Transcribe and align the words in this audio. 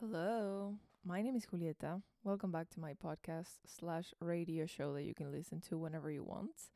Hello, 0.00 0.76
my 1.04 1.22
name 1.22 1.34
is 1.34 1.44
Julieta. 1.46 2.00
Welcome 2.22 2.52
back 2.52 2.70
to 2.70 2.80
my 2.80 2.94
podcast 2.94 3.58
slash 3.66 4.14
radio 4.20 4.64
show 4.64 4.92
that 4.94 5.02
you 5.02 5.12
can 5.14 5.32
listen 5.32 5.60
to 5.62 5.76
whenever 5.76 6.08
you 6.10 6.22
want. 6.22 6.70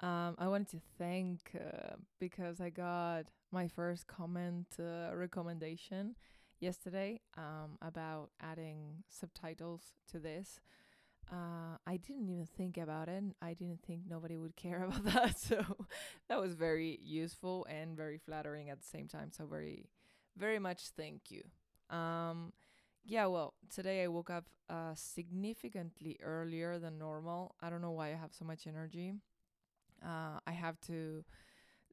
Um, 0.00 0.36
I 0.38 0.46
wanted 0.48 0.68
to 0.70 0.80
thank 0.98 1.52
uh, 1.54 1.96
because 2.18 2.60
I 2.60 2.68
got 2.70 3.26
my 3.50 3.66
first 3.66 4.06
comment 4.06 4.66
uh, 4.78 5.14
recommendation 5.14 6.16
yesterday 6.60 7.20
um, 7.38 7.78
about 7.80 8.30
adding 8.40 9.04
subtitles 9.08 9.94
to 10.10 10.18
this. 10.18 10.60
Uh, 11.32 11.78
I 11.86 11.96
didn't 11.96 12.28
even 12.28 12.46
think 12.46 12.76
about 12.76 13.08
it. 13.08 13.18
And 13.18 13.34
I 13.40 13.54
didn't 13.54 13.82
think 13.86 14.02
nobody 14.08 14.36
would 14.36 14.56
care 14.56 14.84
about 14.88 15.04
that. 15.04 15.38
So 15.38 15.64
that 16.28 16.40
was 16.40 16.54
very 16.54 16.98
useful 17.02 17.66
and 17.70 17.96
very 17.96 18.18
flattering 18.18 18.68
at 18.70 18.80
the 18.80 18.86
same 18.86 19.08
time. 19.08 19.30
So 19.32 19.46
very, 19.46 19.88
very 20.36 20.58
much 20.58 20.88
thank 20.96 21.30
you. 21.30 21.42
Um, 21.90 22.52
yeah, 23.04 23.26
well, 23.26 23.54
today 23.74 24.04
I 24.04 24.08
woke 24.08 24.30
up 24.30 24.44
uh, 24.68 24.94
significantly 24.94 26.16
earlier 26.22 26.78
than 26.78 26.98
normal. 26.98 27.54
I 27.60 27.70
don't 27.70 27.82
know 27.82 27.90
why 27.92 28.08
I 28.08 28.16
have 28.16 28.32
so 28.32 28.44
much 28.44 28.66
energy. 28.66 29.14
Uh, 30.04 30.40
I 30.46 30.52
have 30.52 30.80
to 30.82 31.24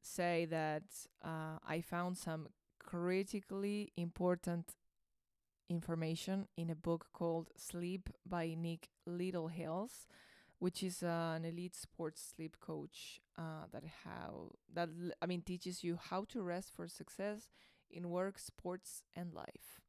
say 0.02 0.46
that 0.46 0.84
uh, 1.24 1.58
I 1.66 1.82
found 1.82 2.18
some 2.18 2.48
critically 2.80 3.92
important 3.96 4.74
information 5.68 6.46
in 6.56 6.70
a 6.70 6.74
book 6.74 7.06
called 7.12 7.50
Sleep 7.56 8.08
by 8.26 8.54
Nick 8.58 8.88
Littlehales, 9.08 10.06
which 10.58 10.82
is 10.82 11.02
uh, 11.02 11.34
an 11.36 11.44
elite 11.44 11.76
sports 11.76 12.32
sleep 12.36 12.56
coach 12.60 13.20
uh, 13.38 13.66
that 13.72 13.84
how 14.04 14.52
that 14.74 14.88
I 15.22 15.26
mean 15.26 15.42
teaches 15.42 15.84
you 15.84 15.98
how 16.02 16.24
to 16.30 16.42
rest 16.42 16.72
for 16.74 16.88
success 16.88 17.48
in 17.90 18.10
work, 18.10 18.38
sports, 18.38 19.02
and 19.16 19.34
life. 19.34 19.80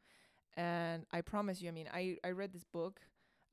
And 0.60 1.06
I 1.14 1.22
promise 1.22 1.62
you, 1.62 1.70
I 1.70 1.72
mean, 1.72 1.88
I, 1.94 2.18
I 2.22 2.32
read 2.32 2.52
this 2.52 2.66
book 2.66 3.00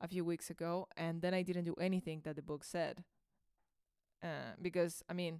a 0.01 0.09
few 0.09 0.25
weeks 0.25 0.49
ago 0.49 0.89
and 0.97 1.21
then 1.21 1.33
I 1.33 1.41
didn't 1.41 1.63
do 1.63 1.73
anything 1.79 2.19
that 2.25 2.35
the 2.35 2.41
book 2.41 2.65
said. 2.65 3.05
Uh, 4.21 4.55
because, 4.61 5.03
I 5.09 5.13
mean, 5.13 5.39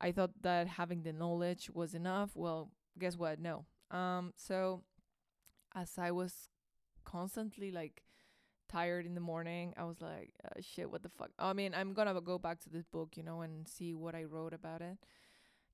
I 0.00 0.10
thought 0.12 0.30
that 0.40 0.68
having 0.68 1.02
the 1.02 1.12
knowledge 1.12 1.68
was 1.74 1.92
enough. 1.92 2.30
Well, 2.34 2.70
guess 2.98 3.18
what? 3.18 3.38
No. 3.38 3.66
Um, 3.90 4.32
so 4.36 4.84
as 5.74 5.98
I 5.98 6.12
was 6.12 6.48
constantly 7.04 7.70
like 7.70 8.04
tired 8.70 9.04
in 9.04 9.14
the 9.14 9.20
morning, 9.20 9.74
I 9.76 9.84
was 9.84 10.00
like, 10.00 10.30
uh, 10.42 10.62
shit, 10.62 10.90
what 10.90 11.02
the 11.02 11.10
fuck? 11.10 11.28
I 11.38 11.52
mean, 11.52 11.74
I'm 11.74 11.92
gonna 11.92 12.18
go 12.22 12.38
back 12.38 12.58
to 12.60 12.70
this 12.70 12.86
book, 12.86 13.18
you 13.18 13.22
know, 13.22 13.42
and 13.42 13.68
see 13.68 13.92
what 13.92 14.14
I 14.14 14.24
wrote 14.24 14.54
about 14.54 14.80
it. 14.80 14.96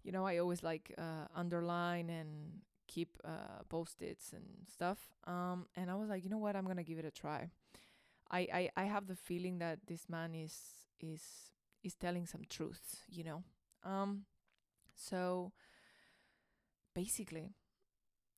You 0.03 0.11
know, 0.11 0.27
I 0.27 0.39
always 0.39 0.65
like 0.65 0.93
uh, 0.99 1.27
underline 1.33 2.11
and 2.11 2.63
keep 2.89 3.19
uh, 3.25 3.63
post-its 3.69 4.33
and 4.33 4.45
stuff. 4.73 4.99
Um, 5.27 5.67
and 5.77 5.91
I 5.91 5.95
was 5.97 6.09
like, 6.09 6.25
you 6.25 6.31
know 6.31 6.39
what? 6.39 6.57
I'm 6.57 6.67
gonna 6.67 6.85
give 6.85 6.99
it 6.99 7.05
a 7.05 7.11
try. 7.13 7.51
I, 8.31 8.41
I, 8.53 8.71
I 8.77 8.85
have 8.85 9.07
the 9.07 9.17
feeling 9.17 9.59
that 9.61 9.81
this 9.87 10.09
man 10.09 10.35
is 10.35 10.57
is 11.01 11.23
is 11.85 11.95
telling 11.95 12.27
some 12.27 12.43
truth, 12.49 13.03
you 13.09 13.25
know. 13.25 13.45
Um, 13.85 14.25
so 14.97 15.53
basically, 16.95 17.55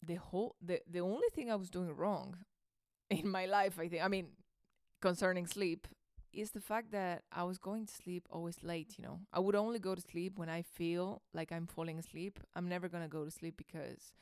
the 0.06 0.16
whole 0.16 0.56
the 0.62 0.80
the 0.90 1.00
only 1.00 1.28
thing 1.34 1.50
I 1.50 1.56
was 1.56 1.70
doing 1.70 1.94
wrong 1.96 2.36
in 3.10 3.28
my 3.30 3.46
life, 3.46 3.78
I 3.80 3.88
think, 3.88 4.04
I 4.04 4.08
mean, 4.08 4.28
concerning 5.00 5.46
sleep, 5.46 5.88
is 6.32 6.52
the 6.52 6.60
fact 6.60 6.92
that 6.92 7.24
I 7.32 7.44
was 7.44 7.58
going 7.58 7.86
to 7.86 7.94
sleep 7.94 8.28
always 8.30 8.62
late, 8.62 8.96
you 8.98 9.04
know. 9.04 9.20
I 9.32 9.40
would 9.40 9.56
only 9.56 9.78
go 9.80 9.94
to 9.94 10.02
sleep 10.02 10.38
when 10.38 10.48
I 10.50 10.62
feel 10.62 11.22
like 11.34 11.52
I'm 11.52 11.66
falling 11.66 11.98
asleep. 11.98 12.40
I'm 12.56 12.68
never 12.68 12.88
going 12.88 13.04
to 13.04 13.08
go 13.08 13.24
to 13.24 13.30
sleep 13.30 13.56
because 13.56 14.12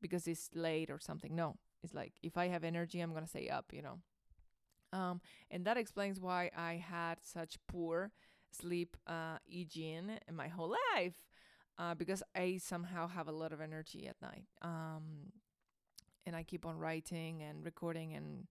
because 0.00 0.26
it's 0.26 0.50
late 0.54 0.90
or 0.90 0.98
something. 1.00 1.34
No. 1.34 1.56
It's 1.82 1.94
like 1.94 2.12
if 2.22 2.36
I 2.36 2.48
have 2.48 2.64
energy, 2.64 3.00
I'm 3.00 3.12
going 3.12 3.24
to 3.24 3.28
stay 3.28 3.48
up, 3.48 3.72
you 3.72 3.82
know. 3.82 3.98
Um 4.92 5.20
and 5.50 5.64
that 5.66 5.76
explains 5.76 6.18
why 6.20 6.50
I 6.56 6.74
had 6.76 7.18
such 7.22 7.58
poor 7.66 8.10
sleep 8.50 8.96
uh 9.06 9.36
hygiene 9.46 10.18
in 10.26 10.34
my 10.34 10.48
whole 10.48 10.74
life. 10.94 11.14
Uh, 11.78 11.94
because 11.94 12.24
I 12.34 12.58
somehow 12.58 13.06
have 13.06 13.28
a 13.28 13.32
lot 13.32 13.52
of 13.52 13.60
energy 13.60 14.08
at 14.08 14.20
night. 14.20 14.46
Um 14.62 15.32
and 16.26 16.34
I 16.36 16.42
keep 16.42 16.66
on 16.66 16.78
writing 16.78 17.42
and 17.42 17.64
recording 17.64 18.14
and 18.14 18.46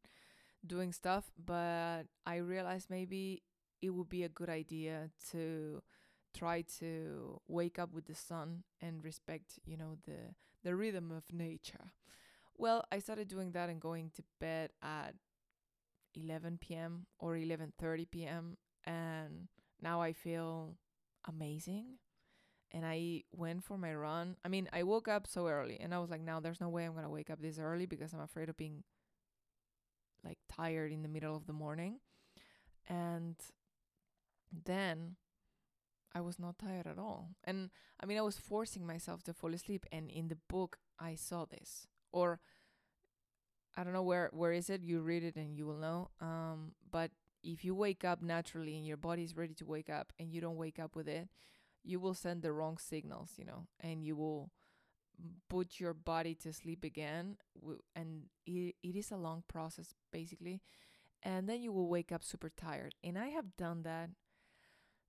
doing 0.65 0.91
stuff, 0.91 1.31
but 1.43 2.03
I 2.25 2.37
realized 2.37 2.89
maybe 2.89 3.43
it 3.81 3.91
would 3.91 4.09
be 4.09 4.23
a 4.23 4.29
good 4.29 4.49
idea 4.49 5.09
to 5.31 5.81
try 6.33 6.61
to 6.79 7.39
wake 7.47 7.79
up 7.79 7.93
with 7.93 8.05
the 8.05 8.15
sun 8.15 8.63
and 8.81 9.03
respect, 9.03 9.59
you 9.65 9.77
know, 9.77 9.97
the 10.05 10.33
the 10.63 10.75
rhythm 10.75 11.11
of 11.11 11.23
nature. 11.31 11.91
Well, 12.55 12.83
I 12.91 12.99
started 12.99 13.27
doing 13.27 13.51
that 13.51 13.69
and 13.69 13.79
going 13.79 14.11
to 14.15 14.23
bed 14.39 14.71
at 14.81 15.13
11 16.15 16.57
p.m. 16.59 17.05
or 17.19 17.35
11:30 17.35 18.09
p.m. 18.09 18.57
and 18.85 19.47
now 19.81 20.01
I 20.01 20.13
feel 20.13 20.75
amazing. 21.27 21.99
And 22.71 22.85
I 22.85 23.23
went 23.31 23.63
for 23.63 23.77
my 23.77 23.93
run. 23.95 24.35
I 24.43 24.49
mean, 24.49 24.67
I 24.73 24.83
woke 24.83 25.07
up 25.07 25.25
so 25.25 25.47
early 25.47 25.77
and 25.79 25.93
I 25.93 25.99
was 25.99 26.09
like, 26.09 26.21
now 26.21 26.41
there's 26.41 26.59
no 26.59 26.67
way 26.67 26.83
I'm 26.83 26.91
going 26.91 27.05
to 27.05 27.09
wake 27.09 27.29
up 27.29 27.41
this 27.41 27.59
early 27.59 27.85
because 27.85 28.13
I'm 28.13 28.19
afraid 28.19 28.49
of 28.49 28.57
being 28.57 28.83
like 30.25 30.37
tired 30.51 30.91
in 30.91 31.01
the 31.01 31.07
middle 31.07 31.35
of 31.35 31.47
the 31.47 31.53
morning. 31.53 31.99
And 32.89 33.35
then 34.65 35.15
I 36.13 36.21
was 36.21 36.39
not 36.39 36.57
tired 36.57 36.87
at 36.87 36.97
all. 36.97 37.29
And 37.43 37.69
I 37.99 38.05
mean, 38.05 38.17
I 38.17 38.21
was 38.21 38.37
forcing 38.37 38.85
myself 38.85 39.23
to 39.23 39.33
fall 39.33 39.53
asleep. 39.53 39.85
And 39.91 40.09
in 40.09 40.27
the 40.27 40.37
book, 40.49 40.77
I 40.99 41.15
saw 41.15 41.45
this. 41.45 41.87
Or 42.11 42.39
I 43.75 43.83
don't 43.83 43.93
know 43.93 44.03
where 44.03 44.29
where 44.33 44.53
is 44.53 44.69
it. 44.69 44.81
You 44.83 45.01
read 45.01 45.23
it 45.23 45.35
and 45.35 45.55
you 45.55 45.65
will 45.65 45.77
know. 45.77 46.09
Um, 46.19 46.71
but 46.89 47.11
if 47.43 47.63
you 47.63 47.75
wake 47.75 48.03
up 48.03 48.21
naturally 48.21 48.77
and 48.77 48.85
your 48.85 48.97
body 48.97 49.23
is 49.23 49.37
ready 49.37 49.53
to 49.55 49.65
wake 49.65 49.89
up, 49.89 50.11
and 50.19 50.31
you 50.31 50.41
don't 50.41 50.57
wake 50.57 50.79
up 50.79 50.95
with 50.95 51.07
it, 51.07 51.29
you 51.83 51.99
will 51.99 52.13
send 52.13 52.41
the 52.41 52.51
wrong 52.51 52.77
signals. 52.77 53.33
You 53.37 53.45
know, 53.45 53.67
and 53.79 54.03
you 54.03 54.15
will 54.15 54.51
put 55.49 55.79
your 55.79 55.93
body 55.93 56.35
to 56.35 56.53
sleep 56.53 56.83
again 56.83 57.37
and 57.95 58.23
it, 58.45 58.75
it 58.83 58.95
is 58.95 59.11
a 59.11 59.17
long 59.17 59.43
process 59.47 59.95
basically 60.11 60.61
and 61.23 61.49
then 61.49 61.61
you 61.61 61.71
will 61.71 61.87
wake 61.87 62.11
up 62.11 62.23
super 62.23 62.49
tired 62.49 62.93
and 63.03 63.17
i 63.17 63.27
have 63.27 63.55
done 63.57 63.83
that 63.83 64.09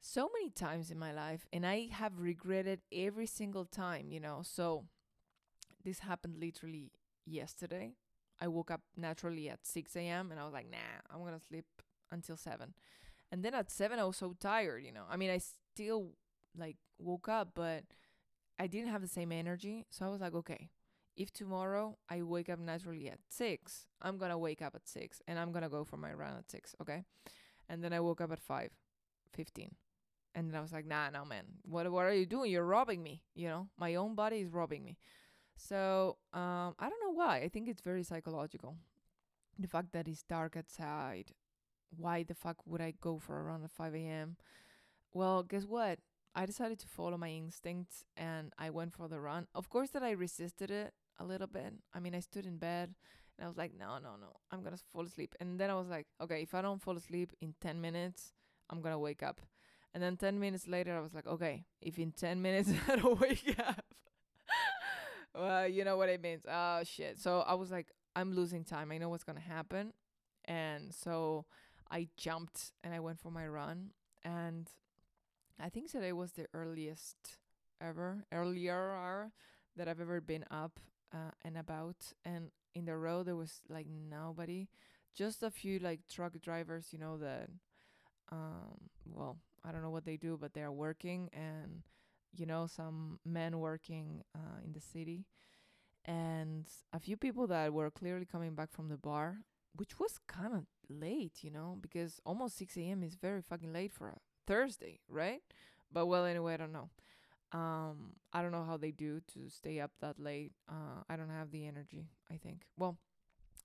so 0.01 0.31
many 0.33 0.51
times 0.51 0.91
in 0.91 0.99
my 0.99 1.13
life 1.13 1.47
and 1.53 1.67
i 1.67 1.89
have 1.91 2.19
regretted 2.19 2.81
every 2.93 3.27
single 3.27 3.65
time 3.65 4.11
you 4.11 4.21
know 4.21 4.41
so 4.43 4.85
this 5.85 6.01
happened 6.01 6.37
literally 6.39 6.93
yesterday 7.27 7.93
i 8.41 8.47
woke 8.47 8.71
up 8.71 8.83
naturally 8.97 9.49
at 9.49 9.67
6 9.67 9.97
a.m 9.97 10.31
and 10.31 10.41
i 10.41 10.45
was 10.45 10.53
like 10.53 10.71
nah 10.71 10.79
i'm 11.11 11.25
gonna 11.25 11.41
sleep 11.41 11.67
until 12.11 12.37
7 12.37 12.75
and 13.31 13.45
then 13.45 13.55
at 13.55 13.71
7 13.71 13.99
i 13.99 14.05
was 14.05 14.17
so 14.17 14.35
tired 14.39 14.85
you 14.85 14.93
know 14.93 15.05
i 15.11 15.17
mean 15.17 15.31
i 15.31 15.39
still 15.39 16.13
like 16.57 16.77
woke 16.99 17.29
up 17.29 17.51
but 17.55 17.85
I 18.59 18.67
didn't 18.67 18.91
have 18.91 19.03
the 19.03 19.09
same 19.09 19.33
energy. 19.33 19.87
So 19.91 20.05
I 20.05 20.09
was 20.09 20.21
like, 20.21 20.35
okay, 20.35 20.71
if 21.17 21.33
tomorrow 21.33 21.97
I 22.09 22.23
wake 22.23 22.49
up 22.49 22.59
naturally 22.59 23.09
at 23.09 23.19
six, 23.29 23.87
I'm 24.03 24.19
gonna 24.19 24.39
wake 24.39 24.63
up 24.63 24.75
at 24.75 24.89
six 24.89 25.23
and 25.29 25.39
I'm 25.39 25.53
gonna 25.53 25.69
go 25.69 25.85
for 25.85 25.97
my 25.97 26.13
run 26.13 26.37
at 26.37 26.51
six, 26.51 26.75
okay? 26.81 27.05
And 27.69 27.83
then 27.85 27.93
I 27.93 28.01
woke 28.01 28.21
up 28.21 28.33
at 28.33 28.41
five, 28.41 28.71
15. 29.33 29.75
And 30.35 30.49
then 30.49 30.57
I 30.59 30.61
was 30.61 30.73
like, 30.73 30.87
nah, 30.87 31.11
no, 31.11 31.25
man, 31.25 31.45
what 31.63 31.91
what 31.91 32.05
are 32.05 32.13
you 32.15 32.27
doing? 32.27 32.51
You're 32.51 32.65
robbing 32.65 33.03
me, 33.03 33.23
you 33.35 33.49
know? 33.49 33.69
My 33.79 33.95
own 33.97 34.15
body 34.15 34.39
is 34.39 34.51
robbing 34.53 34.85
me. 34.85 34.99
So 35.57 36.19
um, 36.33 36.75
I 36.79 36.89
don't 36.89 37.03
know 37.05 37.13
why. 37.15 37.39
I 37.39 37.49
think 37.49 37.69
it's 37.69 37.81
very 37.81 38.03
psychological. 38.05 38.77
The 39.59 39.69
fact 39.69 39.93
that 39.93 40.09
it's 40.09 40.23
dark 40.23 40.57
outside. 40.57 41.33
Why 41.97 42.23
the 42.23 42.35
fuck 42.35 42.59
would 42.67 42.81
I 42.81 42.95
go 43.01 43.19
for 43.19 43.39
a 43.41 43.43
run 43.43 43.65
at 43.65 43.71
5 43.71 43.95
a.m.? 43.95 44.37
Well, 45.13 45.43
guess 45.43 45.65
what? 45.65 45.99
I 46.35 46.47
decided 46.47 46.79
to 46.81 46.89
follow 46.89 47.17
my 47.17 47.31
instincts 47.31 48.05
and 48.17 48.53
I 48.59 48.71
went 48.71 48.95
for 48.95 49.09
the 49.09 49.21
run. 49.21 49.47
Of 49.55 49.69
course, 49.71 49.91
that 49.91 50.03
I 50.03 50.11
resisted 50.13 50.71
it 50.71 50.93
a 51.19 51.25
little 51.25 51.47
bit. 51.47 51.75
I 51.95 52.01
mean, 52.01 52.15
I 52.15 52.21
stood 52.21 52.47
in 52.47 52.59
bed 52.59 52.95
and 53.39 53.45
I 53.45 53.49
was 53.49 53.57
like, 53.57 53.73
no, 53.79 53.99
no, 53.99 54.17
no, 54.21 54.37
I'm 54.51 54.63
gonna 54.63 54.77
fall 54.93 55.05
asleep. 55.05 55.35
And 55.41 55.59
then 55.59 55.71
I 55.71 55.75
was 55.75 55.89
like, 55.89 56.07
okay, 56.21 56.43
if 56.43 56.55
I 56.55 56.63
don't 56.63 56.81
fall 56.83 56.97
asleep 56.97 57.33
in 57.41 57.55
10 57.61 57.81
minutes, 57.81 58.33
I'm 58.71 58.81
gonna 58.83 58.99
wake 58.99 59.23
up. 59.23 59.41
And 59.95 60.03
then 60.03 60.17
10 60.17 60.39
minutes 60.39 60.69
later, 60.69 60.97
I 60.97 61.01
was 61.01 61.15
like, 61.15 61.27
okay, 61.27 61.65
if 61.81 61.99
in 61.99 62.13
10 62.13 62.43
minutes 62.43 62.71
I 62.89 62.97
don't 62.97 63.21
wake 63.21 63.57
up, 63.59 63.85
well, 65.35 65.67
you 65.67 65.85
know 65.85 65.97
what 65.97 66.09
it 66.09 66.23
means. 66.23 66.43
Oh, 66.49 66.83
shit. 66.85 67.19
So 67.19 67.41
I 67.41 67.55
was 67.55 67.71
like, 67.71 67.89
I'm 68.15 68.33
losing 68.33 68.65
time. 68.65 68.93
I 68.93 68.99
know 68.99 69.09
what's 69.09 69.25
gonna 69.25 69.41
happen. 69.41 69.93
And 70.45 70.93
so 70.95 71.47
I 71.91 72.09
jumped 72.17 72.73
and 72.83 72.95
I 72.95 73.01
went 73.01 73.21
for 73.21 73.31
my 73.31 73.47
run. 73.47 73.91
And 74.25 74.69
I 75.61 75.69
think 75.69 75.91
today 75.91 76.13
was 76.13 76.33
the 76.33 76.47
earliest 76.55 77.17
ever, 77.81 78.25
earlier 78.33 78.93
hour 78.93 79.33
that 79.77 79.89
I've 79.89 80.01
ever 80.01 80.21
been 80.21 80.45
up 80.51 80.81
uh, 81.15 81.31
and 81.45 81.57
about. 81.57 82.13
And 82.25 82.51
in 82.75 82.85
the 82.85 82.97
road, 82.97 83.27
there 83.27 83.37
was 83.37 83.61
like 83.69 83.87
nobody, 83.89 84.69
just 85.15 85.43
a 85.43 85.51
few 85.51 85.79
like 85.79 86.01
truck 86.09 86.41
drivers, 86.41 86.89
you 86.93 86.99
know, 86.99 87.19
that, 87.19 87.49
um, 88.31 88.89
well, 89.07 89.39
I 89.65 89.73
don't 89.73 89.83
know 89.83 89.91
what 89.91 90.05
they 90.05 90.17
do, 90.17 90.39
but 90.41 90.55
they're 90.55 90.73
working 90.73 91.31
and, 91.33 91.83
you 92.37 92.47
know, 92.47 92.67
some 92.67 93.19
men 93.25 93.59
working 93.61 94.25
uh, 94.35 94.61
in 94.65 94.73
the 94.73 94.81
city. 94.81 95.27
and 96.05 96.67
a 96.93 96.99
few 97.01 97.17
people 97.17 97.47
that 97.49 97.73
were 97.73 97.91
clearly 97.91 98.25
coming 98.27 98.55
back 98.55 98.73
from 98.73 98.89
the 98.89 98.97
bar, 98.97 99.39
which 99.77 99.99
was 100.01 100.19
kind 100.27 100.55
of 100.55 100.65
late, 100.89 101.39
you 101.43 101.51
know, 101.51 101.79
because 101.81 102.21
almost 102.25 102.57
6 102.59 102.77
a.m. 102.79 103.03
is 103.03 103.15
very 103.17 103.43
fucking 103.43 103.73
late 103.73 103.93
for 103.93 104.09
a 104.09 104.19
Thursday, 104.47 105.01
right? 105.09 105.43
But 105.93 106.07
well, 106.07 106.25
anyway, 106.25 106.55
I 106.55 106.57
don't 106.59 106.73
know. 106.73 106.91
Um, 107.53 108.15
I 108.33 108.43
don't 108.43 108.53
know 108.53 108.65
how 108.65 108.77
they 108.77 108.91
do 108.93 109.21
to 109.35 109.49
stay 109.51 109.81
up 109.81 109.93
that 110.01 110.19
late. 110.21 110.53
Uh, 110.69 111.03
I 111.09 111.17
don't 111.17 111.31
have 111.31 111.51
the 111.51 111.67
energy, 111.67 112.09
I 112.31 112.37
think. 112.37 112.65
Well, 112.79 112.99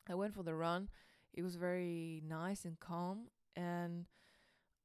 I 0.10 0.16
went 0.16 0.34
for 0.34 0.44
the 0.44 0.56
run. 0.56 0.90
It 1.34 1.44
was 1.44 1.56
very 1.56 2.22
nice 2.28 2.66
and 2.66 2.80
calm. 2.80 3.28
And 3.56 4.06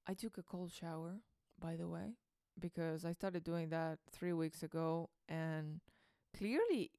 I 0.09 0.15
took 0.15 0.39
a 0.39 0.43
cold 0.43 0.73
shower, 0.73 1.21
by 1.61 1.77
the 1.77 1.89
way, 1.89 2.15
because 2.59 3.05
I 3.05 3.13
started 3.13 3.45
doing 3.45 3.71
that 3.71 3.99
three 4.11 4.33
weeks 4.33 4.63
ago. 4.63 5.11
And 5.29 5.81
clearly, 6.37 6.91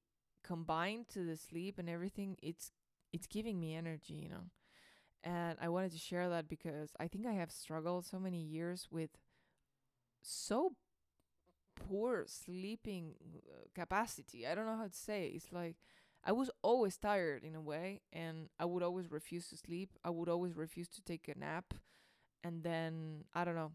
combined 0.43 1.09
to 1.09 1.25
the 1.25 1.35
sleep 1.37 1.79
and 1.79 1.89
everything, 1.89 2.37
it's 2.41 2.71
it's 3.11 3.27
giving 3.27 3.59
me 3.59 3.75
energy, 3.75 4.13
you 4.13 4.29
know. 4.29 4.45
And 5.23 5.57
I 5.61 5.69
wanted 5.69 5.93
to 5.93 5.99
share 5.99 6.29
that 6.29 6.47
because 6.49 6.91
I 6.99 7.07
think 7.07 7.27
I 7.27 7.33
have 7.33 7.51
struggled 7.51 8.05
so 8.05 8.19
many 8.19 8.41
years 8.41 8.87
with 8.91 9.11
so 10.21 10.73
poor 11.75 12.25
sleeping 12.27 13.13
uh, 13.49 13.67
capacity. 13.73 14.45
I 14.47 14.55
don't 14.55 14.65
know 14.65 14.77
how 14.77 14.87
to 14.87 14.93
say. 14.93 15.27
It. 15.27 15.35
It's 15.35 15.51
like 15.51 15.75
I 16.23 16.31
was 16.31 16.49
always 16.61 16.97
tired 16.97 17.43
in 17.43 17.55
a 17.55 17.61
way, 17.61 18.01
and 18.11 18.49
I 18.59 18.65
would 18.65 18.83
always 18.83 19.11
refuse 19.11 19.47
to 19.49 19.57
sleep. 19.57 19.91
I 20.03 20.09
would 20.09 20.29
always 20.29 20.55
refuse 20.55 20.87
to 20.89 21.01
take 21.01 21.27
a 21.27 21.37
nap, 21.37 21.73
and 22.43 22.63
then 22.63 23.25
I 23.33 23.43
don't 23.43 23.55
know. 23.55 23.71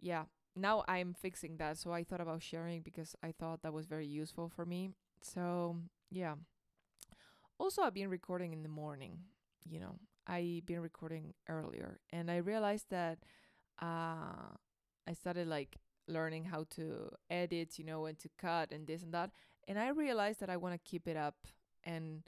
Yeah, 0.00 0.24
now 0.54 0.84
I'm 0.88 1.14
fixing 1.14 1.56
that. 1.58 1.78
So 1.78 1.92
I 1.92 2.04
thought 2.04 2.20
about 2.20 2.42
sharing 2.42 2.82
because 2.82 3.14
I 3.22 3.32
thought 3.32 3.62
that 3.62 3.72
was 3.72 3.86
very 3.86 4.06
useful 4.06 4.48
for 4.48 4.64
me. 4.64 4.90
So 5.20 5.76
yeah. 6.10 6.34
Also, 7.58 7.82
I've 7.82 7.94
been 7.94 8.10
recording 8.10 8.52
in 8.52 8.62
the 8.62 8.68
morning. 8.68 9.18
You 9.64 9.80
know, 9.80 9.98
I've 10.26 10.66
been 10.66 10.80
recording 10.80 11.34
earlier, 11.48 11.98
and 12.12 12.30
I 12.30 12.36
realized 12.36 12.86
that 12.90 13.18
uh, 13.80 14.52
I 15.08 15.12
started 15.14 15.48
like 15.48 15.78
learning 16.06 16.44
how 16.44 16.66
to 16.76 17.10
edit, 17.30 17.78
you 17.78 17.84
know, 17.84 18.06
and 18.06 18.18
to 18.18 18.28
cut 18.38 18.72
and 18.72 18.86
this 18.86 19.02
and 19.02 19.12
that. 19.14 19.30
And 19.66 19.78
I 19.78 19.88
realized 19.88 20.40
that 20.40 20.50
I 20.50 20.56
want 20.56 20.74
to 20.74 20.90
keep 20.90 21.08
it 21.08 21.16
up 21.16 21.46
and 21.82 22.22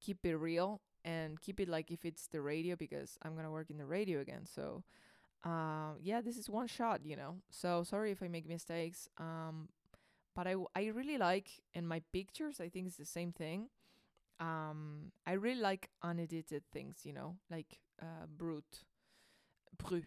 keep 0.00 0.24
it 0.24 0.36
real 0.36 0.80
and 1.04 1.40
keep 1.40 1.60
it 1.60 1.68
like 1.68 1.90
if 1.90 2.04
it's 2.04 2.26
the 2.28 2.40
radio 2.40 2.76
because 2.76 3.18
I'm 3.22 3.34
to 3.44 3.50
work 3.50 3.70
in 3.70 3.78
the 3.78 3.86
radio 3.86 4.20
again. 4.20 4.46
So, 4.46 4.84
uh, 5.44 5.94
yeah, 6.02 6.20
this 6.20 6.36
is 6.36 6.50
one 6.50 6.66
shot, 6.66 7.00
you 7.04 7.16
know. 7.16 7.36
So 7.50 7.84
sorry 7.84 8.10
if 8.12 8.22
I 8.22 8.28
make 8.28 8.48
mistakes. 8.48 9.08
Um, 9.18 9.68
but 10.34 10.46
I, 10.46 10.56
I 10.76 10.86
really 10.86 11.18
like 11.18 11.48
in 11.74 11.86
my 11.86 12.02
pictures, 12.12 12.60
I 12.60 12.68
think 12.68 12.88
it's 12.88 12.96
the 12.96 13.04
same 13.06 13.32
thing. 13.32 13.68
Um, 14.40 15.12
I 15.26 15.32
really 15.34 15.60
like 15.60 15.90
unedited 16.02 16.64
things, 16.72 16.98
you 17.04 17.12
know, 17.12 17.36
like 17.50 17.80
uh, 18.02 18.26
brut, 18.36 18.64
bru. 19.78 20.02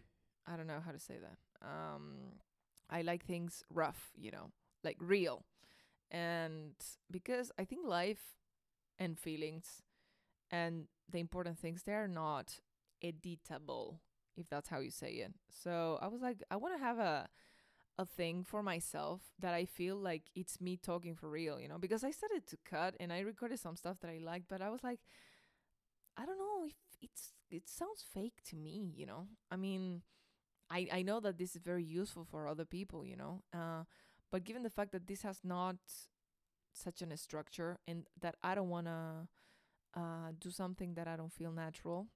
I 0.47 0.55
don't 0.55 0.67
know 0.67 0.81
how 0.83 0.91
to 0.91 0.99
say 0.99 1.15
that. 1.21 1.38
Um, 1.67 2.39
I 2.89 3.01
like 3.01 3.25
things 3.25 3.63
rough, 3.73 4.11
you 4.17 4.31
know, 4.31 4.51
like 4.83 4.97
real. 4.99 5.44
And 6.11 6.73
because 7.11 7.51
I 7.59 7.65
think 7.65 7.85
life 7.85 8.38
and 8.99 9.19
feelings 9.19 9.83
and 10.51 10.85
the 11.11 11.19
important 11.19 11.57
things 11.59 11.83
they're 11.83 12.07
not 12.07 12.59
editable, 13.03 13.99
if 14.35 14.49
that's 14.49 14.69
how 14.69 14.79
you 14.79 14.91
say 14.91 15.11
it. 15.13 15.33
So 15.49 15.97
I 16.01 16.07
was 16.07 16.21
like, 16.21 16.44
I 16.51 16.55
want 16.57 16.77
to 16.77 16.83
have 16.83 16.99
a 16.99 17.29
a 17.99 18.05
thing 18.05 18.44
for 18.44 18.63
myself 18.63 19.21
that 19.39 19.53
I 19.53 19.65
feel 19.65 19.95
like 19.95 20.23
it's 20.35 20.61
me 20.61 20.77
talking 20.77 21.15
for 21.15 21.29
real, 21.29 21.59
you 21.59 21.67
know, 21.67 21.79
because 21.79 22.03
I 22.03 22.11
started 22.11 22.45
to 22.47 22.57
cut 22.63 22.95
and 22.99 23.11
I 23.11 23.19
recorded 23.21 23.59
some 23.59 23.75
stuff 23.75 23.97
that 24.01 24.11
I 24.11 24.19
liked, 24.23 24.47
but 24.49 24.61
I 24.61 24.69
was 24.69 24.83
like, 24.83 24.99
I 26.17 26.25
don't 26.25 26.38
know 26.38 26.65
if 26.65 26.75
it's 27.01 27.33
it 27.49 27.69
sounds 27.69 28.03
fake 28.13 28.41
to 28.49 28.55
me, 28.55 28.91
you 28.95 29.05
know. 29.05 29.27
I 29.51 29.55
mean, 29.55 30.01
I, 30.69 30.88
I 30.91 31.01
know 31.03 31.19
that 31.21 31.38
this 31.38 31.55
is 31.55 31.61
very 31.63 31.83
useful 31.83 32.25
for 32.25 32.47
other 32.47 32.65
people, 32.65 33.05
you 33.05 33.17
know. 33.17 33.44
Uh, 33.53 33.83
but 34.31 34.44
given 34.44 34.63
the 34.63 34.69
fact 34.69 34.91
that 34.94 35.07
this 35.07 35.23
has 35.23 35.39
not 35.44 35.77
such 36.73 37.01
an 37.01 37.15
structure 37.17 37.79
and 37.88 38.05
that 38.21 38.35
I 38.44 38.55
don't 38.55 38.69
want 38.69 38.88
to 38.88 39.27
uh, 39.97 40.31
do 40.39 40.51
something 40.51 40.94
that 40.95 41.09
I 41.09 41.17
don't 41.17 41.33
feel 41.33 41.51
natural, 41.51 42.07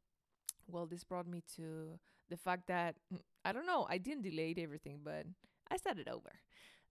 well, 0.67 0.85
this 0.85 1.03
brought 1.03 1.27
me 1.27 1.43
to 1.55 1.99
the 2.29 2.37
fact 2.37 2.67
that 2.67 2.95
I 3.45 3.51
don't 3.51 3.65
know, 3.65 3.87
I 3.89 3.97
didn't 3.97 4.23
delete 4.23 4.59
everything, 4.59 4.99
but 5.03 5.25
I 5.69 5.77
started 5.77 6.07
over. 6.07 6.31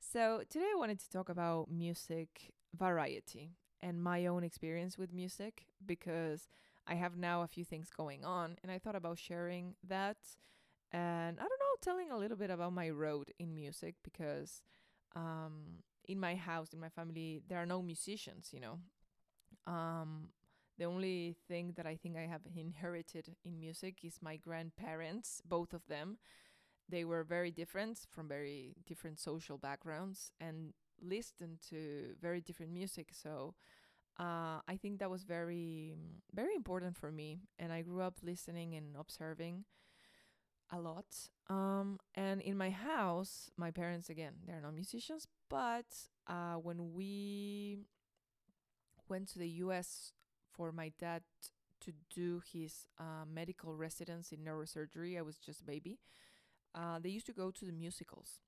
So 0.00 0.42
today 0.50 0.66
I 0.74 0.78
wanted 0.78 0.98
to 1.00 1.10
talk 1.10 1.28
about 1.28 1.70
music 1.70 2.52
variety 2.76 3.52
and 3.80 4.02
my 4.02 4.26
own 4.26 4.44
experience 4.44 4.98
with 4.98 5.12
music 5.12 5.66
because 5.84 6.48
I 6.86 6.94
have 6.94 7.16
now 7.16 7.42
a 7.42 7.46
few 7.48 7.64
things 7.64 7.90
going 7.96 8.24
on 8.24 8.56
and 8.62 8.72
I 8.72 8.78
thought 8.78 8.96
about 8.96 9.18
sharing 9.18 9.74
that 9.88 10.16
and 10.92 11.38
I 11.38 11.42
don't 11.42 11.60
know, 11.60 11.76
telling 11.82 12.10
a 12.10 12.18
little 12.18 12.36
bit 12.36 12.50
about 12.50 12.72
my 12.72 12.90
road 12.90 13.32
in 13.38 13.54
music 13.54 13.94
because 14.02 14.62
um, 15.14 15.82
in 16.08 16.18
my 16.18 16.34
house, 16.34 16.72
in 16.72 16.80
my 16.80 16.88
family, 16.88 17.42
there 17.48 17.58
are 17.58 17.66
no 17.66 17.82
musicians, 17.82 18.50
you 18.52 18.60
know. 18.60 18.78
Um, 19.66 20.30
the 20.80 20.86
only 20.86 21.36
thing 21.46 21.74
that 21.76 21.86
I 21.86 21.94
think 21.94 22.16
I 22.16 22.26
have 22.26 22.40
inherited 22.56 23.36
in 23.44 23.60
music 23.60 23.98
is 24.02 24.14
my 24.22 24.36
grandparents, 24.36 25.42
both 25.44 25.74
of 25.74 25.86
them. 25.88 26.16
They 26.88 27.04
were 27.04 27.22
very 27.22 27.50
different 27.50 27.98
from 28.08 28.26
very 28.26 28.74
different 28.86 29.18
social 29.18 29.58
backgrounds 29.58 30.32
and 30.40 30.72
listened 30.98 31.58
to 31.68 32.14
very 32.22 32.40
different 32.40 32.72
music. 32.72 33.08
So 33.12 33.54
uh, 34.18 34.60
I 34.66 34.78
think 34.80 35.00
that 35.00 35.10
was 35.10 35.24
very, 35.24 35.96
very 36.34 36.54
important 36.56 36.96
for 36.96 37.12
me. 37.12 37.40
And 37.58 37.74
I 37.74 37.82
grew 37.82 38.00
up 38.00 38.14
listening 38.22 38.74
and 38.74 38.96
observing 38.98 39.66
a 40.72 40.80
lot. 40.80 41.28
Um, 41.50 41.98
and 42.14 42.40
in 42.40 42.56
my 42.56 42.70
house, 42.70 43.50
my 43.58 43.70
parents, 43.70 44.08
again, 44.08 44.32
they're 44.46 44.62
not 44.62 44.74
musicians, 44.74 45.26
but 45.50 45.84
uh, 46.26 46.54
when 46.54 46.94
we 46.94 47.80
went 49.10 49.28
to 49.28 49.38
the 49.38 49.48
US 49.64 50.14
for 50.60 50.72
my 50.72 50.92
dad 51.00 51.22
to 51.80 51.90
do 52.14 52.42
his 52.52 52.84
uh, 52.98 53.24
medical 53.26 53.74
residence 53.74 54.30
in 54.30 54.40
neurosurgery, 54.40 55.18
I 55.18 55.22
was 55.22 55.36
just 55.36 55.62
a 55.62 55.64
baby. 55.64 55.98
Uh, 56.74 56.98
they 56.98 57.08
used 57.08 57.24
to 57.26 57.32
go 57.32 57.50
to 57.50 57.64
the 57.64 57.72
musicals, 57.72 58.40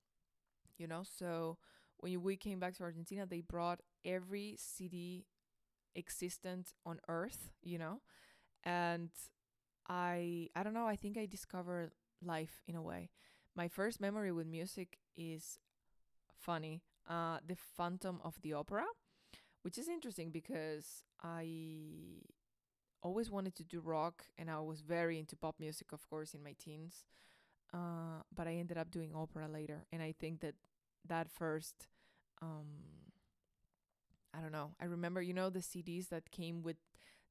you 0.76 0.86
know. 0.86 1.04
So 1.04 1.56
when 2.00 2.22
we 2.22 2.36
came 2.36 2.60
back 2.60 2.76
to 2.76 2.82
Argentina, 2.82 3.24
they 3.24 3.40
brought 3.40 3.80
every 4.04 4.56
CD 4.58 5.24
existent 5.96 6.74
on 6.84 7.00
Earth, 7.08 7.48
you 7.62 7.78
know, 7.78 8.02
and 8.62 9.08
I 9.88 10.50
I 10.54 10.62
don't 10.62 10.74
know. 10.74 10.86
I 10.86 10.96
think 10.96 11.16
I 11.16 11.24
discovered 11.24 11.92
life 12.22 12.60
in 12.68 12.76
a 12.76 12.82
way. 12.82 13.08
My 13.56 13.68
first 13.68 14.02
memory 14.02 14.32
with 14.32 14.46
music 14.46 14.98
is 15.16 15.58
funny. 16.38 16.82
Uh, 17.08 17.38
the 17.46 17.56
Phantom 17.56 18.20
of 18.22 18.36
the 18.42 18.52
Opera, 18.52 18.84
which 19.62 19.78
is 19.78 19.88
interesting 19.88 20.30
because 20.30 21.04
I 21.22 22.22
always 23.02 23.30
wanted 23.30 23.54
to 23.56 23.64
do 23.64 23.80
rock 23.80 24.24
and 24.38 24.50
I 24.50 24.60
was 24.60 24.80
very 24.80 25.18
into 25.18 25.36
pop 25.36 25.56
music, 25.58 25.92
of 25.92 26.08
course, 26.08 26.34
in 26.34 26.42
my 26.42 26.54
teens. 26.58 27.04
Uh, 27.72 28.22
but 28.34 28.46
I 28.46 28.54
ended 28.54 28.76
up 28.76 28.90
doing 28.90 29.12
opera 29.14 29.48
later, 29.48 29.86
and 29.90 30.02
I 30.02 30.12
think 30.20 30.40
that 30.40 30.54
that 31.08 31.30
first, 31.30 31.88
um, 32.42 32.66
I 34.34 34.40
don't 34.40 34.52
know. 34.52 34.72
I 34.80 34.84
remember, 34.84 35.22
you 35.22 35.32
know, 35.32 35.48
the 35.48 35.62
CDs 35.62 36.08
that 36.10 36.30
came 36.30 36.62
with 36.62 36.76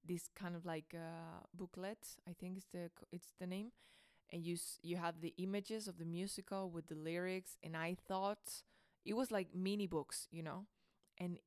this 0.04 0.30
kind 0.36 0.56
of 0.56 0.66
like 0.66 0.96
uh, 0.96 1.46
booklet. 1.54 2.18
I 2.28 2.34
think 2.34 2.58
it's 2.58 2.68
the 2.74 2.90
it's 3.12 3.34
the 3.40 3.46
name, 3.46 3.72
and 4.32 4.46
you 4.46 4.58
you 4.82 4.98
have 4.98 5.22
the 5.22 5.34
images 5.38 5.88
of 5.88 5.98
the 5.98 6.06
musical 6.06 6.70
with 6.70 6.88
the 6.88 6.96
lyrics 6.96 7.58
and 7.64 7.76
i 7.76 7.96
thought 8.08 8.64
it 9.06 9.16
was 9.16 9.32
like 9.32 9.48
mini 9.54 9.88
books 9.88 10.28
you 10.32 10.44
know 10.44 10.66
and 11.18 11.38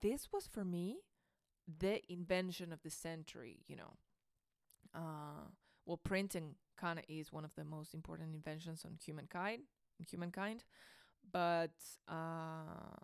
this 0.00 0.28
was 0.32 0.46
for 0.46 0.64
me 0.64 0.98
the 1.78 2.00
invention 2.12 2.72
of 2.72 2.82
the 2.82 2.90
century 2.90 3.60
you 3.66 3.76
know 3.76 3.94
uh 4.94 5.46
well 5.86 5.96
printing 5.96 6.54
kind 6.76 6.98
of 6.98 7.04
is 7.08 7.32
one 7.32 7.44
of 7.44 7.54
the 7.56 7.64
most 7.64 7.94
important 7.94 8.34
inventions 8.34 8.84
on 8.84 8.98
humankind 9.04 9.62
humankind 10.10 10.64
but 11.32 11.72
uh 12.08 12.96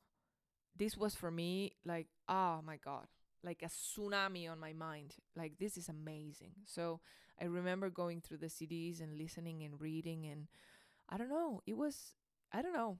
this 0.76 0.96
was 0.96 1.14
for 1.14 1.30
me 1.30 1.72
like 1.84 2.08
oh 2.28 2.60
my 2.64 2.76
god 2.76 3.06
like 3.44 3.62
a 3.62 3.66
tsunami 3.66 4.50
on 4.50 4.58
my 4.58 4.72
mind. 4.72 5.14
Like 5.36 5.58
this 5.58 5.76
is 5.76 5.88
amazing. 5.88 6.52
So 6.66 7.00
I 7.40 7.44
remember 7.44 7.88
going 7.88 8.20
through 8.20 8.38
the 8.38 8.48
CDs 8.50 9.00
and 9.00 9.16
listening 9.16 9.62
and 9.62 9.80
reading 9.80 10.26
and 10.26 10.48
I 11.08 11.18
don't 11.18 11.30
know, 11.30 11.62
it 11.66 11.76
was 11.76 12.14
I 12.52 12.62
don't 12.62 12.74
know. 12.74 12.98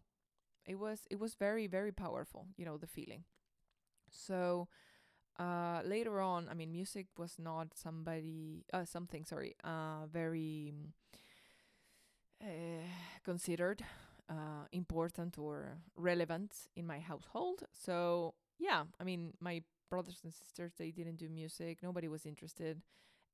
It 0.67 0.79
was 0.79 1.01
it 1.11 1.19
was 1.21 1.35
very 1.35 1.67
very 1.67 1.93
powerful, 1.93 2.49
you 2.57 2.65
know, 2.67 2.79
the 2.79 2.87
feeling. 2.87 3.25
So 4.11 4.69
uh 5.39 5.83
later 5.85 6.21
on, 6.21 6.49
I 6.51 6.55
mean 6.55 6.73
music 6.73 7.07
was 7.19 7.37
not 7.39 7.69
somebody 7.77 8.65
uh 8.73 8.85
something, 8.85 9.25
sorry, 9.25 9.55
uh 9.65 10.07
very 10.13 10.75
uh, 12.43 12.87
considered 13.25 13.83
uh 14.31 14.67
important 14.73 15.39
or 15.39 15.79
relevant 15.97 16.53
in 16.77 16.87
my 16.87 16.99
household. 16.99 17.65
So 17.73 18.35
yeah, 18.59 18.85
I 19.01 19.05
mean, 19.05 19.33
my 19.41 19.63
brothers 19.91 20.21
and 20.25 20.33
sisters 20.33 20.73
they 20.79 20.91
didn't 20.91 21.17
do 21.17 21.29
music. 21.29 21.79
Nobody 21.83 22.09
was 22.09 22.27
interested, 22.27 22.83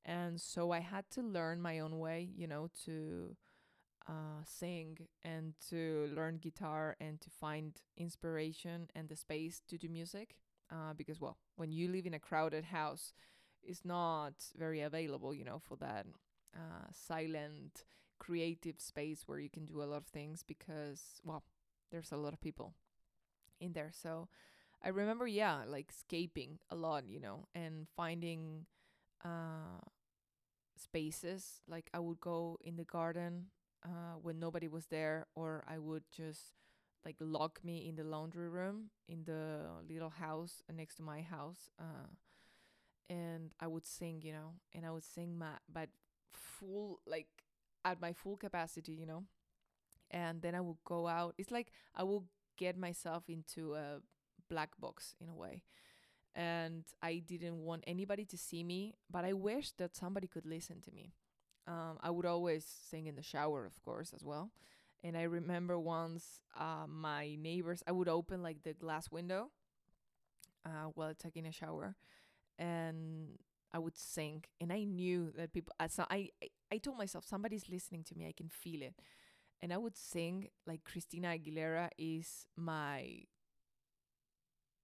and 0.05 0.39
so 0.39 0.71
I 0.71 0.79
had 0.79 1.05
to 1.11 1.21
learn 1.21 1.61
my 1.61 1.79
own 1.79 1.99
way. 1.99 2.29
You 2.35 2.47
know, 2.47 2.69
to 2.85 3.35
uh, 4.07 4.43
sing 4.45 4.97
and 5.23 5.53
to 5.69 6.11
learn 6.15 6.37
guitar 6.37 6.95
and 6.99 7.21
to 7.21 7.29
find 7.29 7.73
inspiration 7.97 8.89
and 8.95 9.09
the 9.09 9.15
space 9.17 9.61
to 9.69 9.77
do 9.77 9.89
music. 9.89 10.37
Uh, 10.71 10.93
because 10.95 11.21
well, 11.21 11.37
when 11.55 11.71
you 11.71 11.87
live 11.87 12.05
in 12.05 12.13
a 12.13 12.19
crowded 12.19 12.65
house, 12.65 13.13
it's 13.63 13.85
not 13.85 14.33
very 14.57 14.81
available. 14.81 15.33
You 15.33 15.45
know, 15.45 15.59
for 15.59 15.75
that 15.77 16.05
uh, 16.55 16.87
silent 16.91 17.85
creative 18.19 18.79
space 18.79 19.23
where 19.27 19.39
you 19.39 19.49
can 19.49 19.65
do 19.65 19.81
a 19.81 19.85
lot 19.85 19.97
of 19.97 20.07
things 20.07 20.41
because 20.41 21.19
well 21.25 21.43
there's 21.91 22.13
a 22.13 22.17
lot 22.17 22.31
of 22.31 22.39
people 22.39 22.73
in 23.59 23.73
there 23.73 23.91
so 23.93 24.27
i 24.83 24.89
remember 24.89 25.27
yeah 25.27 25.63
like 25.67 25.89
escaping 25.89 26.59
a 26.71 26.75
lot 26.75 27.05
you 27.07 27.19
know 27.19 27.47
and 27.55 27.87
finding 27.95 28.65
uh 29.25 29.79
spaces 30.77 31.61
like 31.67 31.89
i 31.93 31.99
would 31.99 32.19
go 32.19 32.57
in 32.63 32.75
the 32.75 32.83
garden 32.83 33.45
uh 33.85 34.15
when 34.21 34.39
nobody 34.39 34.67
was 34.67 34.87
there 34.87 35.25
or 35.35 35.63
i 35.67 35.77
would 35.77 36.03
just 36.11 36.53
like 37.05 37.15
lock 37.19 37.59
me 37.63 37.87
in 37.87 37.95
the 37.95 38.03
laundry 38.03 38.49
room 38.49 38.89
in 39.07 39.23
the 39.25 39.61
little 39.87 40.09
house 40.09 40.63
next 40.73 40.95
to 40.95 41.03
my 41.03 41.21
house 41.21 41.69
uh 41.79 42.07
and 43.09 43.51
i 43.59 43.67
would 43.67 43.85
sing 43.85 44.21
you 44.23 44.33
know 44.33 44.53
and 44.73 44.85
i 44.85 44.91
would 44.91 45.03
sing 45.03 45.37
my 45.37 45.51
but 45.71 45.89
full 46.33 46.99
like 47.05 47.27
at 47.83 48.01
my 48.01 48.13
full 48.13 48.35
capacity 48.35 48.93
you 48.93 49.05
know? 49.05 49.23
And 50.11 50.41
then 50.41 50.55
i 50.55 50.61
would 50.61 50.77
go 50.85 51.07
out 51.07 51.35
it's 51.37 51.51
like 51.51 51.71
i 51.95 52.03
would 52.03 52.23
get 52.57 52.77
myself 52.77 53.23
into 53.27 53.75
a 53.75 53.99
black 54.49 54.77
box 54.79 55.15
in 55.19 55.29
a 55.29 55.33
way. 55.33 55.63
And 56.35 56.83
i 57.01 57.17
didn't 57.17 57.57
want 57.63 57.83
anybody 57.87 58.25
to 58.25 58.37
see 58.37 58.63
me 58.63 58.95
but 59.09 59.23
i 59.25 59.33
wish 59.33 59.71
that 59.73 59.95
somebody 59.95 60.27
could 60.27 60.45
listen 60.45 60.81
to 60.81 60.91
me. 60.91 61.13
Um, 61.67 61.97
i 62.01 62.09
would 62.09 62.25
always 62.25 62.65
sing 62.65 63.07
in 63.07 63.15
the 63.15 63.23
shower 63.23 63.65
of 63.65 63.81
course 63.83 64.13
as 64.13 64.23
well 64.23 64.51
and 65.03 65.17
i 65.17 65.23
remember 65.23 65.77
once 65.79 66.39
uh, 66.59 66.85
my 66.87 67.35
neighbors 67.39 67.83
i 67.87 67.91
would 67.91 68.07
open 68.07 68.41
like 68.41 68.63
the 68.63 68.73
glass 68.73 69.09
window 69.11 69.49
uh, 70.65 70.89
while 70.95 71.13
taking 71.13 71.45
a 71.45 71.51
shower 71.51 71.95
and 72.59 73.39
I 73.73 73.79
would 73.79 73.97
sing, 73.97 74.43
and 74.61 74.73
I 74.73 74.83
knew 74.85 75.31
that 75.37 75.53
people. 75.53 75.73
Uh, 75.79 75.87
so 75.89 76.05
I, 76.09 76.29
I 76.43 76.49
I 76.73 76.77
told 76.79 76.97
myself 76.97 77.25
somebody's 77.25 77.69
listening 77.69 78.03
to 78.05 78.15
me. 78.17 78.27
I 78.27 78.33
can 78.35 78.49
feel 78.49 78.81
it, 78.83 78.95
and 79.61 79.73
I 79.73 79.77
would 79.77 79.97
sing 79.97 80.49
like 80.67 80.83
Christina 80.85 81.29
Aguilera 81.37 81.89
is 81.97 82.47
my 82.57 83.23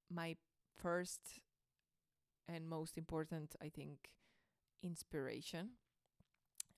my 0.09 0.35
first 0.77 1.39
and 2.47 2.67
most 2.67 2.97
important, 2.97 3.55
I 3.61 3.69
think, 3.69 4.09
inspiration 4.83 5.71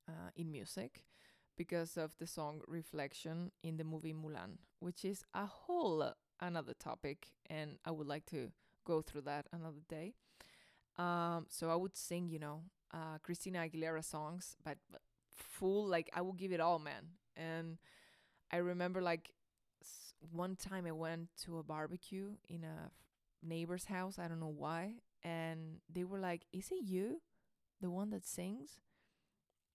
uh, 0.08 0.30
in 0.36 0.52
music 0.52 1.04
because 1.58 1.98
of 1.98 2.18
the 2.20 2.28
song 2.28 2.62
Reflection 2.68 3.52
in 3.64 3.78
the 3.78 3.84
movie 3.84 4.14
Mulan, 4.14 4.58
which 4.80 5.06
is 5.06 5.24
a 5.34 5.46
whole 5.46 6.14
another 6.40 6.74
topic, 6.74 7.28
and 7.50 7.78
I 7.86 7.92
would 7.92 8.08
like 8.08 8.26
to 8.28 8.52
go 8.86 9.02
through 9.02 9.22
that 9.22 9.48
another 9.52 9.82
day. 9.88 10.14
Um, 10.98 11.48
so 11.50 11.70
I 11.70 11.76
would 11.76 11.96
sing, 11.96 12.30
you 12.30 12.40
know, 12.40 12.62
uh, 12.94 13.18
Christina 13.24 13.60
Aguilera 13.60 14.04
songs, 14.04 14.56
but, 14.64 14.78
but 14.92 15.02
full, 15.32 15.88
like 15.88 16.10
I 16.14 16.22
would 16.22 16.38
give 16.38 16.52
it 16.52 16.60
all, 16.60 16.80
man. 16.80 17.04
And 17.36 17.78
I 18.52 18.58
remember 18.58 19.02
like 19.02 19.32
one 20.32 20.56
time 20.56 20.86
I 20.86 20.92
went 20.92 21.30
to 21.46 21.58
a 21.58 21.64
barbecue 21.64 22.32
in 22.48 22.64
a 22.64 22.92
neighbor's 23.46 23.86
house. 23.86 24.20
I 24.20 24.28
don't 24.28 24.40
know 24.40 24.54
why. 24.56 24.96
And 25.24 25.80
they 25.92 26.04
were 26.04 26.20
like, 26.20 26.44
Is 26.52 26.70
it 26.72 26.84
you? 26.84 27.22
The 27.82 27.90
one 27.90 28.12
that 28.12 28.26
sings? 28.26 28.78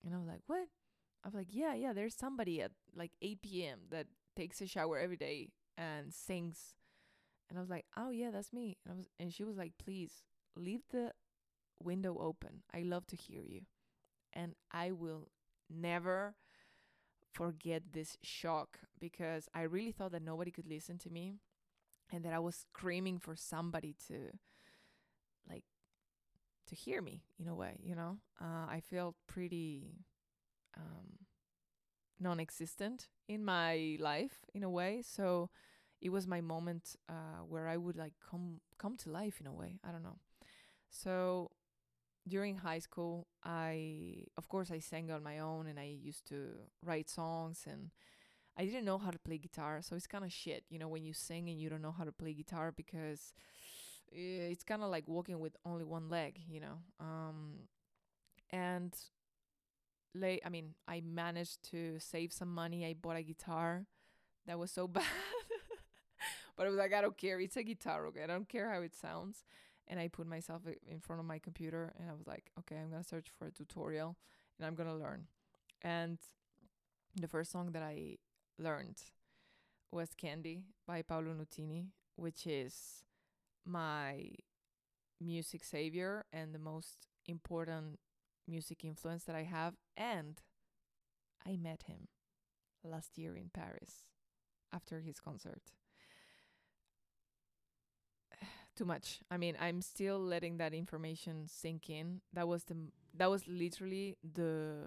And 0.04 0.14
I 0.14 0.18
was 0.18 0.28
like, 0.28 0.42
What? 0.46 0.68
I 1.24 1.28
was 1.28 1.34
like, 1.34 1.48
Yeah, 1.50 1.74
yeah, 1.74 1.92
there's 1.92 2.14
somebody 2.14 2.62
at 2.62 2.72
like 2.94 3.12
8 3.22 3.42
p.m. 3.42 3.80
that 3.90 4.06
takes 4.36 4.60
a 4.60 4.66
shower 4.66 4.98
every 4.98 5.16
day 5.16 5.50
and 5.76 6.12
sings. 6.12 6.74
And 7.48 7.58
I 7.58 7.60
was 7.60 7.70
like, 7.70 7.86
Oh, 7.96 8.10
yeah, 8.10 8.30
that's 8.30 8.52
me. 8.52 8.76
And 8.84 8.94
I 8.94 8.96
was, 8.96 9.06
and 9.18 9.32
she 9.32 9.44
was 9.44 9.56
like, 9.56 9.72
Please 9.82 10.22
leave 10.56 10.82
the 10.90 11.12
window 11.82 12.16
open. 12.18 12.62
I 12.74 12.82
love 12.82 13.06
to 13.08 13.16
hear 13.16 13.42
you. 13.42 13.62
And 14.32 14.54
I 14.72 14.92
will 14.92 15.28
never 15.70 16.34
forget 17.32 17.82
this 17.92 18.16
shock 18.22 18.80
because 19.00 19.48
I 19.54 19.62
really 19.62 19.92
thought 19.92 20.12
that 20.12 20.22
nobody 20.22 20.50
could 20.50 20.66
listen 20.66 20.98
to 20.98 21.10
me 21.10 21.36
and 22.12 22.24
that 22.24 22.32
I 22.32 22.38
was 22.38 22.56
screaming 22.56 23.18
for 23.18 23.36
somebody 23.36 23.94
to 24.08 24.30
like 25.48 25.64
to 26.66 26.74
hear 26.74 27.00
me 27.00 27.22
in 27.38 27.48
a 27.48 27.54
way, 27.54 27.78
you 27.82 27.94
know? 27.94 28.18
Uh, 28.40 28.66
I 28.68 28.82
felt 28.90 29.14
pretty 29.26 30.04
um, 30.76 31.26
non 32.20 32.40
existent 32.40 33.08
in 33.28 33.44
my 33.44 33.96
life 34.00 34.44
in 34.54 34.62
a 34.62 34.70
way. 34.70 35.02
So 35.02 35.50
it 36.00 36.10
was 36.10 36.26
my 36.26 36.40
moment 36.40 36.96
uh, 37.08 37.42
where 37.48 37.68
I 37.68 37.76
would 37.76 37.96
like 37.96 38.14
come 38.30 38.60
come 38.78 38.96
to 38.98 39.10
life 39.10 39.40
in 39.40 39.46
a 39.46 39.52
way. 39.52 39.80
I 39.84 39.92
don't 39.92 40.02
know. 40.02 40.18
So 40.90 41.50
during 42.28 42.56
high 42.56 42.80
school, 42.80 43.26
I 43.44 44.24
of 44.36 44.48
course 44.48 44.70
I 44.70 44.80
sang 44.80 45.10
on 45.10 45.22
my 45.22 45.38
own 45.40 45.66
and 45.66 45.78
I 45.78 45.84
used 46.02 46.26
to 46.28 46.50
write 46.84 47.08
songs 47.10 47.64
and 47.66 47.90
I 48.58 48.64
didn't 48.64 48.84
know 48.84 48.98
how 48.98 49.10
to 49.10 49.18
play 49.20 49.38
guitar, 49.38 49.80
so 49.82 49.96
it's 49.96 50.08
kind 50.08 50.24
of 50.24 50.32
shit, 50.32 50.64
you 50.68 50.78
know, 50.80 50.88
when 50.88 51.04
you 51.04 51.14
sing 51.14 51.48
and 51.48 51.60
you 51.60 51.70
don't 51.70 51.82
know 51.82 51.92
how 51.96 52.04
to 52.04 52.12
play 52.12 52.34
guitar 52.34 52.72
because 52.76 53.32
eh, 54.12 54.50
it's 54.52 54.64
kind 54.64 54.82
of 54.82 54.90
like 54.90 55.08
walking 55.08 55.40
with 55.40 55.56
only 55.64 55.84
one 55.84 56.08
leg, 56.08 56.40
you 56.48 56.60
know. 56.60 56.78
Um 57.00 57.68
and 58.50 58.94
late 60.14 60.42
I 60.44 60.48
mean, 60.48 60.74
I 60.86 61.00
managed 61.00 61.62
to 61.70 61.98
save 61.98 62.32
some 62.32 62.52
money. 62.52 62.86
I 62.86 62.94
bought 62.94 63.16
a 63.16 63.22
guitar. 63.22 63.86
That 64.46 64.58
was 64.58 64.70
so 64.70 64.86
bad. 64.88 65.04
but 66.56 66.66
I 66.66 66.68
was 66.68 66.78
like, 66.78 66.92
I 66.92 67.00
don't 67.00 67.16
care. 67.16 67.40
It's 67.40 67.56
a 67.56 67.62
guitar, 67.62 68.06
okay? 68.06 68.24
I 68.24 68.26
don't 68.26 68.48
care 68.48 68.70
how 68.70 68.80
it 68.80 68.94
sounds 68.94 69.44
and 69.88 69.98
I 69.98 70.08
put 70.08 70.26
myself 70.26 70.62
in 70.86 71.00
front 71.00 71.20
of 71.20 71.26
my 71.26 71.38
computer 71.38 71.92
and 71.98 72.08
I 72.08 72.12
was 72.12 72.26
like, 72.26 72.50
okay, 72.60 72.76
I'm 72.76 72.90
gonna 72.90 73.02
search 73.02 73.28
for 73.38 73.46
a 73.46 73.50
tutorial 73.50 74.16
and 74.58 74.66
I'm 74.66 74.74
gonna 74.74 74.96
learn. 74.96 75.26
And 75.82 76.18
the 77.16 77.28
first 77.28 77.50
song 77.50 77.72
that 77.72 77.82
I 77.82 78.18
learned 78.58 78.98
was 79.90 80.10
Candy 80.14 80.64
by 80.86 81.02
Paolo 81.02 81.32
Nutini, 81.34 81.86
which 82.16 82.46
is 82.46 83.02
my 83.64 84.28
music 85.20 85.64
savior 85.64 86.26
and 86.32 86.54
the 86.54 86.58
most 86.58 87.08
important 87.26 87.98
music 88.48 88.84
influence 88.84 89.24
that 89.24 89.36
I 89.36 89.44
have. 89.44 89.74
And 89.96 90.40
I 91.46 91.56
met 91.56 91.84
him 91.84 92.08
last 92.84 93.18
year 93.18 93.36
in 93.36 93.50
Paris 93.52 94.04
after 94.72 95.00
his 95.00 95.20
concert 95.20 95.62
too 98.76 98.84
much. 98.84 99.20
I 99.30 99.36
mean, 99.36 99.56
I'm 99.60 99.82
still 99.82 100.18
letting 100.18 100.58
that 100.58 100.74
information 100.74 101.46
sink 101.46 101.90
in. 101.90 102.20
That 102.32 102.48
was 102.48 102.64
the 102.64 102.76
that 103.14 103.30
was 103.30 103.46
literally 103.48 104.16
the 104.22 104.84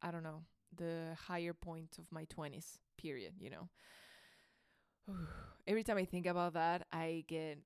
I 0.00 0.10
don't 0.10 0.22
know, 0.24 0.42
the 0.76 1.16
higher 1.26 1.54
point 1.54 1.96
of 1.98 2.10
my 2.10 2.24
20s 2.24 2.78
period, 2.98 3.34
you 3.38 3.50
know. 3.50 3.68
Every 5.66 5.84
time 5.84 5.96
I 5.96 6.04
think 6.04 6.26
about 6.26 6.54
that, 6.54 6.86
I 6.92 7.24
get 7.28 7.58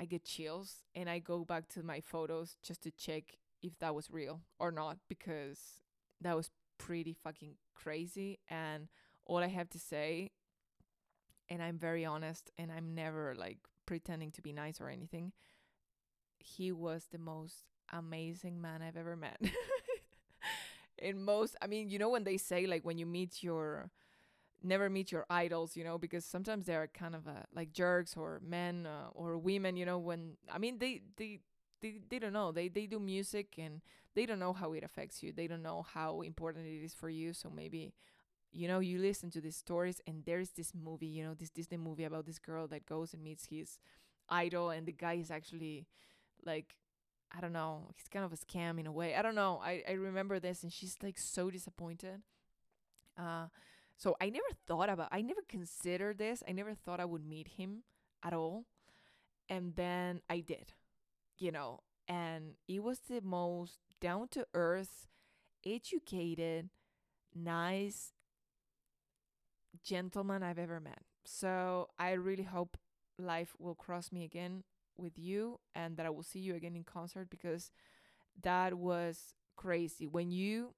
I 0.00 0.04
get 0.04 0.24
chills 0.24 0.84
and 0.94 1.08
I 1.08 1.18
go 1.18 1.44
back 1.44 1.68
to 1.68 1.82
my 1.82 2.00
photos 2.00 2.56
just 2.62 2.82
to 2.82 2.90
check 2.90 3.38
if 3.62 3.78
that 3.80 3.94
was 3.94 4.10
real 4.10 4.40
or 4.58 4.70
not 4.70 4.98
because 5.08 5.82
that 6.20 6.36
was 6.36 6.50
pretty 6.78 7.12
fucking 7.12 7.54
crazy 7.74 8.38
and 8.48 8.88
all 9.26 9.38
I 9.38 9.48
have 9.48 9.68
to 9.70 9.78
say 9.78 10.30
and 11.48 11.62
I'm 11.62 11.78
very 11.78 12.04
honest 12.04 12.50
and 12.58 12.70
I'm 12.70 12.94
never 12.94 13.34
like 13.36 13.58
pretending 13.86 14.30
to 14.32 14.42
be 14.42 14.52
nice 14.52 14.80
or 14.80 14.88
anything. 14.88 15.32
He 16.38 16.72
was 16.72 17.06
the 17.10 17.18
most 17.18 17.64
amazing 17.92 18.60
man 18.60 18.82
I've 18.82 18.96
ever 18.96 19.16
met. 19.16 19.40
In 20.98 21.22
most, 21.22 21.56
I 21.62 21.66
mean, 21.66 21.90
you 21.90 21.98
know, 21.98 22.10
when 22.10 22.24
they 22.24 22.36
say 22.36 22.66
like 22.66 22.84
when 22.84 22.98
you 22.98 23.06
meet 23.06 23.42
your, 23.42 23.90
never 24.62 24.90
meet 24.90 25.12
your 25.12 25.24
idols, 25.30 25.76
you 25.76 25.84
know, 25.84 25.96
because 25.96 26.24
sometimes 26.24 26.66
they're 26.66 26.88
kind 26.88 27.14
of 27.14 27.26
uh, 27.26 27.44
like 27.54 27.72
jerks 27.72 28.16
or 28.16 28.40
men 28.44 28.86
uh, 28.86 29.08
or 29.12 29.38
women, 29.38 29.76
you 29.76 29.86
know, 29.86 29.98
when, 29.98 30.36
I 30.52 30.58
mean, 30.58 30.78
they, 30.78 31.02
they, 31.16 31.40
they, 31.80 32.00
they 32.08 32.18
don't 32.18 32.32
know. 32.32 32.52
They, 32.52 32.68
they 32.68 32.86
do 32.86 32.98
music 32.98 33.54
and 33.58 33.80
they 34.14 34.26
don't 34.26 34.38
know 34.38 34.52
how 34.52 34.72
it 34.72 34.84
affects 34.84 35.22
you. 35.22 35.32
They 35.32 35.46
don't 35.46 35.62
know 35.62 35.86
how 35.94 36.22
important 36.22 36.66
it 36.66 36.84
is 36.84 36.94
for 36.94 37.08
you. 37.08 37.32
So 37.32 37.50
maybe 37.50 37.92
you 38.52 38.68
know 38.68 38.80
you 38.80 38.98
listen 38.98 39.30
to 39.30 39.40
these 39.40 39.56
stories 39.56 40.00
and 40.06 40.24
there's 40.26 40.50
this 40.50 40.72
movie 40.74 41.06
you 41.06 41.24
know 41.24 41.34
this 41.34 41.50
disney 41.50 41.76
movie 41.76 42.04
about 42.04 42.26
this 42.26 42.38
girl 42.38 42.66
that 42.68 42.86
goes 42.86 43.12
and 43.12 43.22
meets 43.22 43.46
his 43.46 43.78
idol 44.30 44.70
and 44.70 44.86
the 44.86 44.92
guy 44.92 45.14
is 45.14 45.30
actually 45.30 45.86
like 46.44 46.74
i 47.36 47.40
don't 47.40 47.52
know 47.52 47.90
he's 47.96 48.08
kind 48.08 48.24
of 48.24 48.32
a 48.32 48.36
scam 48.36 48.80
in 48.80 48.86
a 48.86 48.92
way 48.92 49.14
i 49.16 49.22
don't 49.22 49.34
know 49.34 49.60
i, 49.64 49.82
I 49.88 49.92
remember 49.92 50.40
this 50.40 50.62
and 50.62 50.72
she's 50.72 50.96
like 51.02 51.18
so 51.18 51.50
disappointed 51.50 52.22
uh 53.18 53.46
so 53.96 54.16
i 54.20 54.28
never 54.30 54.46
thought 54.66 54.88
about 54.88 55.08
i 55.12 55.20
never 55.20 55.40
considered 55.48 56.18
this 56.18 56.42
i 56.48 56.52
never 56.52 56.74
thought 56.74 57.00
i 57.00 57.04
would 57.04 57.24
meet 57.26 57.48
him 57.58 57.82
at 58.22 58.32
all 58.32 58.64
And 59.50 59.76
then 59.76 60.22
I 60.30 60.40
did, 60.40 60.72
you 61.38 61.52
know, 61.52 61.80
and 62.08 62.54
it 62.68 62.82
was 62.82 63.00
the 63.08 63.20
most 63.20 63.78
down 64.00 64.28
to 64.28 64.46
earth, 64.54 65.06
educated, 65.66 66.70
nice 67.34 68.12
gentleman 69.84 70.42
I've 70.42 70.58
ever 70.58 70.80
met. 70.80 71.02
So 71.24 71.88
I 71.98 72.12
really 72.12 72.44
hope 72.44 72.76
life 73.18 73.54
will 73.58 73.74
cross 73.74 74.12
me 74.12 74.24
again 74.24 74.64
with 74.96 75.18
you 75.18 75.60
and 75.74 75.96
that 75.96 76.06
I 76.06 76.10
will 76.10 76.22
see 76.22 76.40
you 76.40 76.54
again 76.54 76.74
in 76.74 76.84
concert 76.84 77.28
because 77.30 77.70
that 78.42 78.74
was 78.74 79.34
crazy. 79.56 80.06
When 80.06 80.30
you 80.30 80.74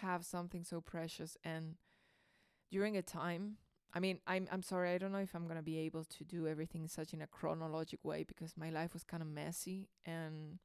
have 0.00 0.24
something 0.24 0.64
so 0.64 0.80
precious 0.80 1.36
and 1.44 1.76
during 2.70 2.96
a 2.96 3.02
time 3.02 3.56
I 3.96 4.00
mean, 4.00 4.20
I'm 4.26 4.46
I'm 4.52 4.62
sorry, 4.62 4.92
I 4.92 4.98
don't 4.98 5.12
know 5.12 5.20
if 5.20 5.34
I'm 5.34 5.48
gonna 5.48 5.62
be 5.62 5.78
able 5.80 6.04
to 6.04 6.24
do 6.24 6.46
everything 6.46 6.86
such 6.86 7.14
in 7.14 7.22
a 7.22 7.26
chronologic 7.26 8.04
way 8.04 8.24
because 8.24 8.54
my 8.54 8.68
life 8.70 8.92
was 8.92 9.04
kind 9.04 9.22
of 9.22 9.28
messy 9.30 9.88
and 10.04 10.58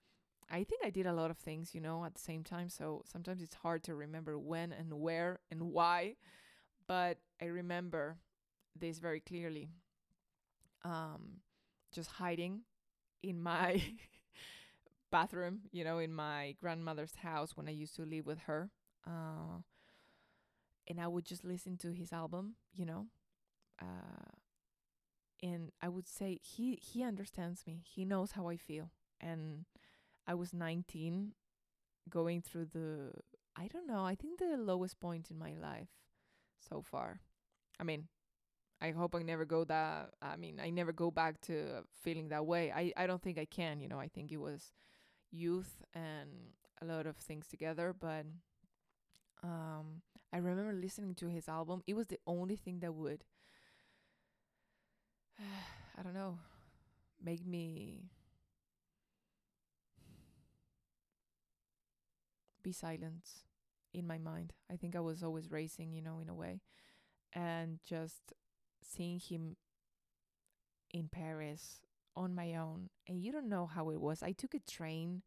I 0.49 0.65
think 0.65 0.83
I 0.85 0.91
did 0.91 1.07
a 1.07 1.13
lot 1.13 1.31
of 1.31 1.37
things, 1.37 1.73
you 1.75 1.81
know, 1.81 2.05
at 2.05 2.15
the 2.15 2.21
same 2.21 2.43
time. 2.43 2.69
So 2.69 3.03
sometimes 3.11 3.41
it's 3.41 3.55
hard 3.55 3.83
to 3.85 3.95
remember 3.95 4.39
when 4.39 4.73
and 4.73 4.93
where 5.01 5.39
and 5.51 5.71
why, 5.71 6.17
but 6.87 7.19
I 7.41 7.45
remember 7.47 8.17
this 8.79 8.99
very 8.99 9.21
clearly. 9.21 9.69
Um, 10.83 11.41
just 11.93 12.09
hiding 12.09 12.61
in 13.23 13.41
my 13.41 13.83
bathroom, 15.11 15.61
you 15.71 15.83
know, 15.83 15.99
in 15.99 16.13
my 16.13 16.55
grandmother's 16.59 17.15
house 17.15 17.55
when 17.55 17.67
I 17.67 17.71
used 17.71 17.95
to 17.97 18.03
live 18.03 18.25
with 18.25 18.39
her. 18.41 18.71
Uh, 19.07 19.61
and 20.87 20.99
I 20.99 21.07
would 21.07 21.25
just 21.25 21.43
listen 21.43 21.77
to 21.77 21.91
his 21.91 22.11
album, 22.11 22.55
you 22.73 22.85
know. 22.85 23.07
Uh, 23.81 24.31
and 25.43 25.71
I 25.81 25.89
would 25.89 26.07
say 26.07 26.39
he 26.41 26.75
he 26.81 27.03
understands 27.03 27.65
me. 27.65 27.83
He 27.85 28.05
knows 28.05 28.31
how 28.33 28.47
I 28.47 28.57
feel. 28.57 28.91
And 29.19 29.65
I 30.27 30.33
was 30.35 30.53
19 30.53 31.33
going 32.09 32.41
through 32.41 32.67
the 32.73 33.11
I 33.55 33.67
don't 33.67 33.87
know, 33.87 34.05
I 34.05 34.15
think 34.15 34.39
the 34.39 34.57
lowest 34.57 34.99
point 34.99 35.31
in 35.31 35.39
my 35.39 35.53
life 35.53 35.89
so 36.69 36.81
far. 36.81 37.21
I 37.79 37.83
mean, 37.83 38.07
I 38.81 38.91
hope 38.91 39.15
I 39.15 39.23
never 39.23 39.45
go 39.45 39.65
that 39.65 40.11
I 40.21 40.37
mean, 40.37 40.59
I 40.61 40.69
never 40.71 40.93
go 40.93 41.11
back 41.11 41.41
to 41.43 41.83
feeling 42.03 42.29
that 42.29 42.45
way. 42.45 42.71
I 42.71 42.93
I 42.97 43.07
don't 43.07 43.21
think 43.21 43.39
I 43.39 43.45
can, 43.45 43.81
you 43.81 43.89
know. 43.89 43.99
I 43.99 44.09
think 44.09 44.31
it 44.31 44.39
was 44.41 44.73
youth 45.31 45.83
and 45.95 46.29
a 46.81 46.85
lot 46.85 47.07
of 47.07 47.17
things 47.17 47.47
together, 47.47 47.93
but 47.99 48.25
um 49.43 50.01
I 50.33 50.37
remember 50.37 50.71
listening 50.73 51.15
to 51.15 51.27
his 51.27 51.49
album. 51.49 51.83
It 51.87 51.93
was 51.93 52.07
the 52.07 52.19
only 52.25 52.55
thing 52.55 52.79
that 52.79 52.93
would 52.93 53.23
I 55.97 56.03
don't 56.03 56.13
know, 56.13 56.37
make 57.23 57.45
me 57.45 58.09
be 62.63 62.71
silent 62.71 63.27
in 63.93 64.07
my 64.07 64.17
mind. 64.17 64.53
I 64.71 64.75
think 64.75 64.95
I 64.95 64.99
was 64.99 65.23
always 65.23 65.51
racing, 65.51 65.91
you 65.93 66.01
know, 66.01 66.19
in 66.19 66.29
a 66.29 66.33
way. 66.33 66.61
And 67.33 67.79
just 67.85 68.33
seeing 68.83 69.19
him 69.19 69.57
in 70.91 71.07
Paris 71.09 71.81
on 72.15 72.35
my 72.35 72.55
own. 72.55 72.89
And 73.07 73.21
you 73.21 73.31
don't 73.31 73.49
know 73.49 73.65
how 73.65 73.89
it 73.89 73.99
was. 74.01 74.21
I 74.23 74.31
took 74.31 74.53
a 74.53 74.59
train. 74.59 75.21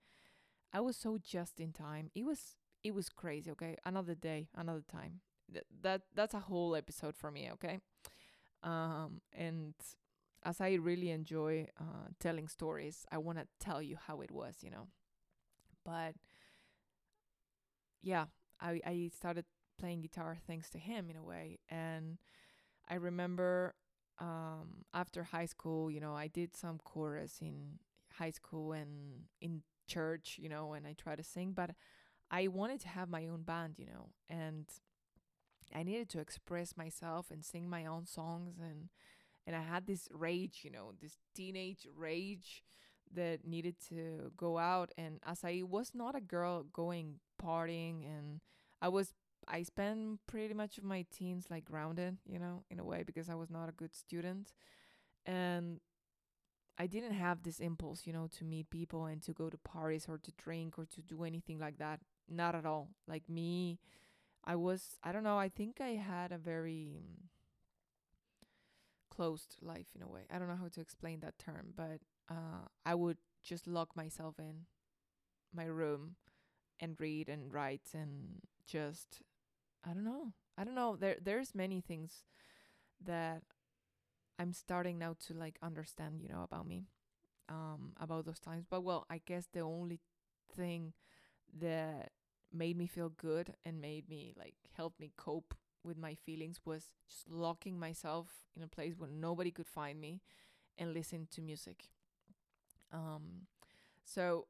I 0.73 0.81
was 0.81 0.97
so 0.97 1.19
just 1.23 1.61
in 1.61 1.73
time. 1.73 2.11
It 2.15 2.25
was 2.25 2.57
it 2.85 2.95
was 2.95 3.09
crazy, 3.11 3.51
okay? 3.53 3.77
Another 3.87 4.15
day, 4.15 4.49
another 4.57 4.85
time. 4.91 5.21
Th- 5.53 5.67
that 5.83 6.03
that's 6.15 6.35
a 6.35 6.41
whole 6.41 6.77
episode 6.77 7.17
for 7.17 7.31
me, 7.31 7.51
okay? 7.55 7.81
Um 8.63 9.21
and 9.35 9.75
as 10.45 10.61
I 10.61 10.75
really 10.75 11.11
enjoy 11.11 11.69
uh, 11.81 12.09
telling 12.21 12.49
stories, 12.49 13.07
I 13.11 13.19
want 13.19 13.39
to 13.39 13.47
tell 13.61 13.83
you 13.83 13.97
how 14.07 14.21
it 14.21 14.31
was, 14.31 14.57
you 14.63 14.71
know. 14.71 14.89
But 15.85 16.15
yeah, 18.03 18.27
I 18.61 18.81
I 18.85 19.11
started 19.15 19.45
playing 19.79 20.03
guitar 20.03 20.37
thanks 20.47 20.71
to 20.71 20.79
him 20.79 21.11
in 21.11 21.17
a 21.17 21.23
way, 21.23 21.59
and 21.69 22.19
I 22.89 22.97
remember 22.97 23.75
um, 24.21 24.85
after 24.95 25.25
high 25.25 25.47
school, 25.47 25.91
you 25.91 26.01
know, 26.01 26.15
I 26.15 26.29
did 26.29 26.57
some 26.57 26.79
chorus 26.85 27.39
in 27.41 27.79
high 28.15 28.31
school 28.33 28.73
and 28.73 29.25
in 29.41 29.63
church, 29.89 30.39
you 30.41 30.49
know, 30.49 30.75
and 30.75 30.87
I 30.87 30.95
tried 30.95 31.19
to 31.19 31.25
sing, 31.25 31.53
but 31.53 31.71
I 32.31 32.49
wanted 32.49 32.81
to 32.83 32.89
have 32.89 33.09
my 33.11 33.27
own 33.29 33.43
band, 33.43 33.77
you 33.79 33.87
know, 33.87 34.11
and 34.31 34.67
I 35.75 35.83
needed 35.83 36.09
to 36.11 36.21
express 36.21 36.77
myself 36.77 37.31
and 37.31 37.45
sing 37.45 37.69
my 37.69 37.85
own 37.87 38.07
songs 38.07 38.59
and 38.61 38.89
and 39.47 39.55
I 39.55 39.63
had 39.63 39.87
this 39.87 40.09
rage, 40.13 40.61
you 40.63 40.71
know, 40.71 40.93
this 41.01 41.17
teenage 41.35 41.87
rage 41.97 42.63
that 43.13 43.47
needed 43.47 43.77
to 43.89 44.33
go 44.37 44.59
out 44.59 44.91
and 44.99 45.21
as 45.27 45.45
I 45.45 45.63
was 45.69 45.93
not 45.95 46.17
a 46.17 46.21
girl 46.21 46.65
going 46.73 47.21
partying 47.43 48.05
and 48.07 48.41
I 48.83 48.89
was 48.89 49.13
I 49.47 49.63
spent 49.63 50.21
pretty 50.27 50.55
much 50.55 50.79
of 50.79 50.85
my 50.85 51.05
teens 51.11 51.47
like 51.51 51.65
grounded, 51.67 52.17
you 52.27 52.39
know, 52.39 52.65
in 52.71 52.79
a 52.79 52.85
way 52.85 53.03
because 53.05 53.29
I 53.29 53.35
was 53.35 53.51
not 53.51 53.69
a 53.69 53.73
good 53.73 53.95
student 53.95 54.53
and 55.27 55.81
I 56.77 56.87
didn't 56.87 57.13
have 57.13 57.43
this 57.43 57.61
impulse, 57.61 58.07
you 58.07 58.13
know, 58.13 58.29
to 58.39 58.45
meet 58.45 58.71
people 58.71 59.05
and 59.07 59.23
to 59.23 59.33
go 59.33 59.49
to 59.49 59.57
parties 59.59 60.07
or 60.09 60.19
to 60.19 60.33
drink 60.33 60.79
or 60.79 60.87
to 60.87 61.03
do 61.03 61.23
anything 61.25 61.59
like 61.59 61.79
that. 61.79 62.01
Not 62.29 62.55
at 62.55 62.67
all. 62.67 62.89
Like 63.07 63.29
me, 63.29 63.79
I 64.45 64.57
was 64.57 64.99
I 65.03 65.13
don't 65.13 65.25
know, 65.25 65.39
I 65.39 65.49
think 65.49 65.81
I 65.81 65.91
had 65.91 66.33
a 66.33 66.39
very 66.39 66.97
um, 66.99 67.29
closed 69.15 69.57
life 69.63 69.89
in 69.95 70.03
a 70.03 70.09
way. 70.09 70.23
I 70.33 70.39
don't 70.39 70.49
know 70.49 70.57
how 70.57 70.69
to 70.69 70.81
explain 70.81 71.21
that 71.21 71.39
term, 71.39 71.73
but 71.77 72.01
uh 72.31 72.67
I 72.85 72.95
would 72.95 73.19
just 73.43 73.67
lock 73.67 73.97
myself 73.97 74.39
in 74.39 74.67
my 75.55 75.65
room 75.67 76.17
and 76.81 76.97
read 77.01 77.29
and 77.29 77.53
write 77.53 77.91
and 77.95 78.41
just 78.67 79.23
I 79.85 79.95
don't 79.95 80.05
know. 80.05 80.33
I 80.59 80.65
don't 80.65 80.75
know. 80.77 80.97
There 80.97 81.17
there's 81.23 81.55
many 81.55 81.81
things 81.81 82.25
that 83.05 83.43
I'm 84.39 84.53
starting 84.53 84.99
now 84.99 85.17
to 85.27 85.35
like 85.35 85.59
understand, 85.63 86.21
you 86.21 86.29
know, 86.29 86.43
about 86.43 86.67
me. 86.67 86.87
Um 87.49 87.93
about 88.01 88.27
those 88.27 88.41
times. 88.41 88.67
But 88.69 88.83
well, 88.83 89.07
I 89.11 89.21
guess 89.27 89.49
the 89.53 89.61
only 89.61 90.01
thing 90.57 90.95
that 91.61 92.11
made 92.53 92.77
me 92.77 92.87
feel 92.87 93.11
good 93.11 93.55
and 93.65 93.81
made 93.81 94.09
me 94.09 94.35
like 94.39 94.55
help 94.77 94.95
me 95.01 95.13
cope 95.17 95.55
with 95.85 95.99
my 95.99 96.15
feelings 96.15 96.61
was 96.65 96.91
just 97.09 97.31
locking 97.31 97.79
myself 97.79 98.29
in 98.57 98.63
a 98.63 98.69
place 98.69 98.95
where 98.97 99.11
nobody 99.11 99.51
could 99.51 99.67
find 99.67 100.01
me 100.01 100.21
and 100.79 100.95
listen 100.95 101.29
to 101.33 101.41
music. 101.41 101.85
Um 102.93 103.47
so 104.05 104.47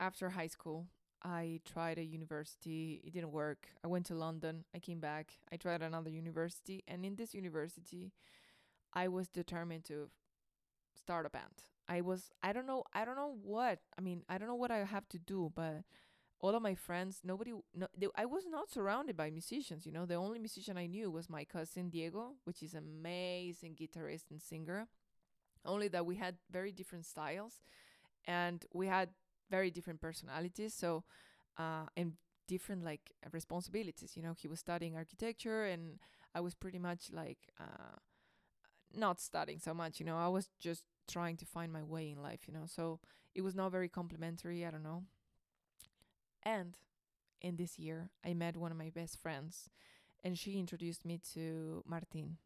after 0.00 0.30
high 0.30 0.46
school, 0.48 0.86
I 1.24 1.60
tried 1.64 1.98
a 1.98 2.04
university, 2.04 3.00
it 3.04 3.12
didn't 3.12 3.32
work. 3.32 3.68
I 3.84 3.88
went 3.88 4.06
to 4.06 4.14
London, 4.14 4.64
I 4.74 4.78
came 4.78 5.00
back, 5.00 5.34
I 5.52 5.56
tried 5.56 5.82
another 5.82 6.10
university, 6.10 6.84
and 6.88 7.04
in 7.04 7.16
this 7.16 7.34
university, 7.34 8.12
I 8.94 9.08
was 9.08 9.28
determined 9.28 9.84
to 9.86 10.10
start 10.96 11.26
a 11.26 11.30
band. 11.30 11.64
I 11.88 12.02
was 12.02 12.30
I 12.42 12.52
don't 12.52 12.66
know 12.66 12.84
I 12.92 13.04
don't 13.04 13.16
know 13.16 13.36
what. 13.42 13.80
I 13.98 14.02
mean, 14.02 14.24
I 14.28 14.38
don't 14.38 14.48
know 14.48 14.54
what 14.54 14.70
I 14.70 14.78
have 14.84 15.08
to 15.10 15.18
do, 15.18 15.52
but 15.54 15.84
all 16.40 16.54
of 16.54 16.62
my 16.62 16.74
friends, 16.74 17.20
nobody 17.24 17.52
no 17.74 17.88
they, 17.96 18.08
I 18.16 18.24
was 18.26 18.44
not 18.48 18.70
surrounded 18.70 19.16
by 19.16 19.30
musicians, 19.30 19.86
you 19.86 19.92
know. 19.92 20.06
The 20.06 20.14
only 20.14 20.38
musician 20.38 20.78
I 20.78 20.86
knew 20.86 21.10
was 21.10 21.28
my 21.28 21.44
cousin 21.44 21.90
Diego, 21.90 22.34
which 22.44 22.62
is 22.62 22.74
amazing 22.74 23.76
guitarist 23.76 24.30
and 24.30 24.40
singer. 24.40 24.88
Only 25.64 25.88
that 25.88 26.06
we 26.06 26.16
had 26.16 26.36
very 26.50 26.72
different 26.72 27.06
styles 27.06 27.60
and 28.26 28.64
we 28.74 28.86
had 28.88 29.10
very 29.50 29.70
different 29.70 30.00
personalities 30.00 30.74
so 30.74 31.04
uh 31.58 31.86
and 31.96 32.14
different 32.48 32.84
like 32.84 33.12
responsibilities 33.32 34.16
you 34.16 34.22
know 34.22 34.34
he 34.38 34.48
was 34.48 34.60
studying 34.60 34.96
architecture 34.96 35.64
and 35.66 35.98
i 36.34 36.40
was 36.40 36.54
pretty 36.54 36.78
much 36.78 37.10
like 37.12 37.38
uh 37.60 37.96
not 38.94 39.20
studying 39.20 39.58
so 39.58 39.74
much 39.74 40.00
you 40.00 40.06
know 40.06 40.16
i 40.16 40.28
was 40.28 40.48
just 40.58 40.84
trying 41.08 41.36
to 41.36 41.44
find 41.46 41.72
my 41.72 41.82
way 41.82 42.10
in 42.10 42.22
life 42.22 42.40
you 42.46 42.54
know 42.54 42.64
so 42.66 42.98
it 43.34 43.42
was 43.42 43.54
not 43.54 43.70
very 43.72 43.88
complimentary 43.88 44.64
i 44.66 44.70
don't 44.70 44.82
know 44.82 45.02
and 46.42 46.78
in 47.40 47.56
this 47.56 47.78
year 47.78 48.10
i 48.24 48.32
met 48.32 48.56
one 48.56 48.70
of 48.70 48.78
my 48.78 48.90
best 48.90 49.20
friends 49.20 49.70
and 50.24 50.38
she 50.38 50.58
introduced 50.58 51.04
me 51.04 51.20
to 51.34 51.82
martin 51.86 52.36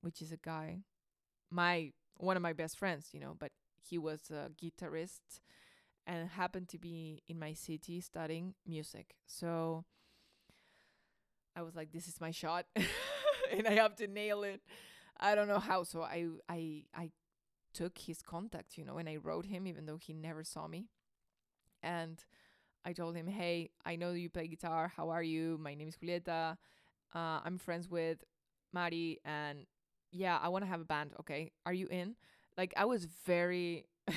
which 0.00 0.20
is 0.20 0.32
a 0.32 0.36
guy 0.36 0.78
my 1.50 1.92
one 2.16 2.36
of 2.36 2.42
my 2.42 2.52
best 2.52 2.78
friends 2.78 3.08
you 3.12 3.20
know 3.20 3.34
but 3.38 3.52
he 3.80 3.98
was 3.98 4.30
a 4.30 4.50
guitarist 4.62 5.40
and 6.08 6.30
happened 6.30 6.68
to 6.70 6.78
be 6.78 7.22
in 7.28 7.38
my 7.38 7.52
city 7.52 8.00
studying 8.00 8.54
music. 8.66 9.14
So 9.26 9.84
I 11.54 11.60
was 11.62 11.76
like, 11.76 11.92
this 11.92 12.08
is 12.08 12.20
my 12.20 12.30
shot 12.30 12.64
and 13.52 13.68
I 13.68 13.72
have 13.72 13.94
to 13.96 14.06
nail 14.06 14.42
it. 14.42 14.62
I 15.20 15.34
don't 15.34 15.48
know 15.48 15.58
how. 15.58 15.82
So 15.82 16.02
I 16.02 16.26
I 16.48 16.84
I 16.94 17.10
took 17.74 17.98
his 17.98 18.22
contact, 18.22 18.78
you 18.78 18.84
know, 18.84 18.96
and 18.96 19.08
I 19.08 19.16
wrote 19.16 19.44
him 19.46 19.66
even 19.66 19.84
though 19.84 19.98
he 19.98 20.14
never 20.14 20.42
saw 20.44 20.66
me. 20.66 20.86
And 21.82 22.24
I 22.88 22.92
told 22.94 23.14
him, 23.14 23.26
Hey, 23.26 23.68
I 23.84 23.96
know 23.96 24.12
you 24.12 24.30
play 24.30 24.46
guitar. 24.48 24.90
How 24.96 25.10
are 25.10 25.22
you? 25.22 25.58
My 25.60 25.74
name 25.74 25.88
is 25.88 25.96
Julieta. 25.96 26.56
Uh, 27.14 27.40
I'm 27.44 27.58
friends 27.58 27.88
with 27.88 28.24
Mari 28.72 29.20
and 29.26 29.66
yeah, 30.10 30.38
I 30.42 30.48
want 30.48 30.64
to 30.64 30.70
have 30.70 30.80
a 30.80 30.84
band. 30.84 31.10
Okay. 31.20 31.52
Are 31.66 31.74
you 31.74 31.86
in? 31.88 32.16
like 32.56 32.72
I 32.76 32.86
was 32.86 33.04
very 33.26 33.84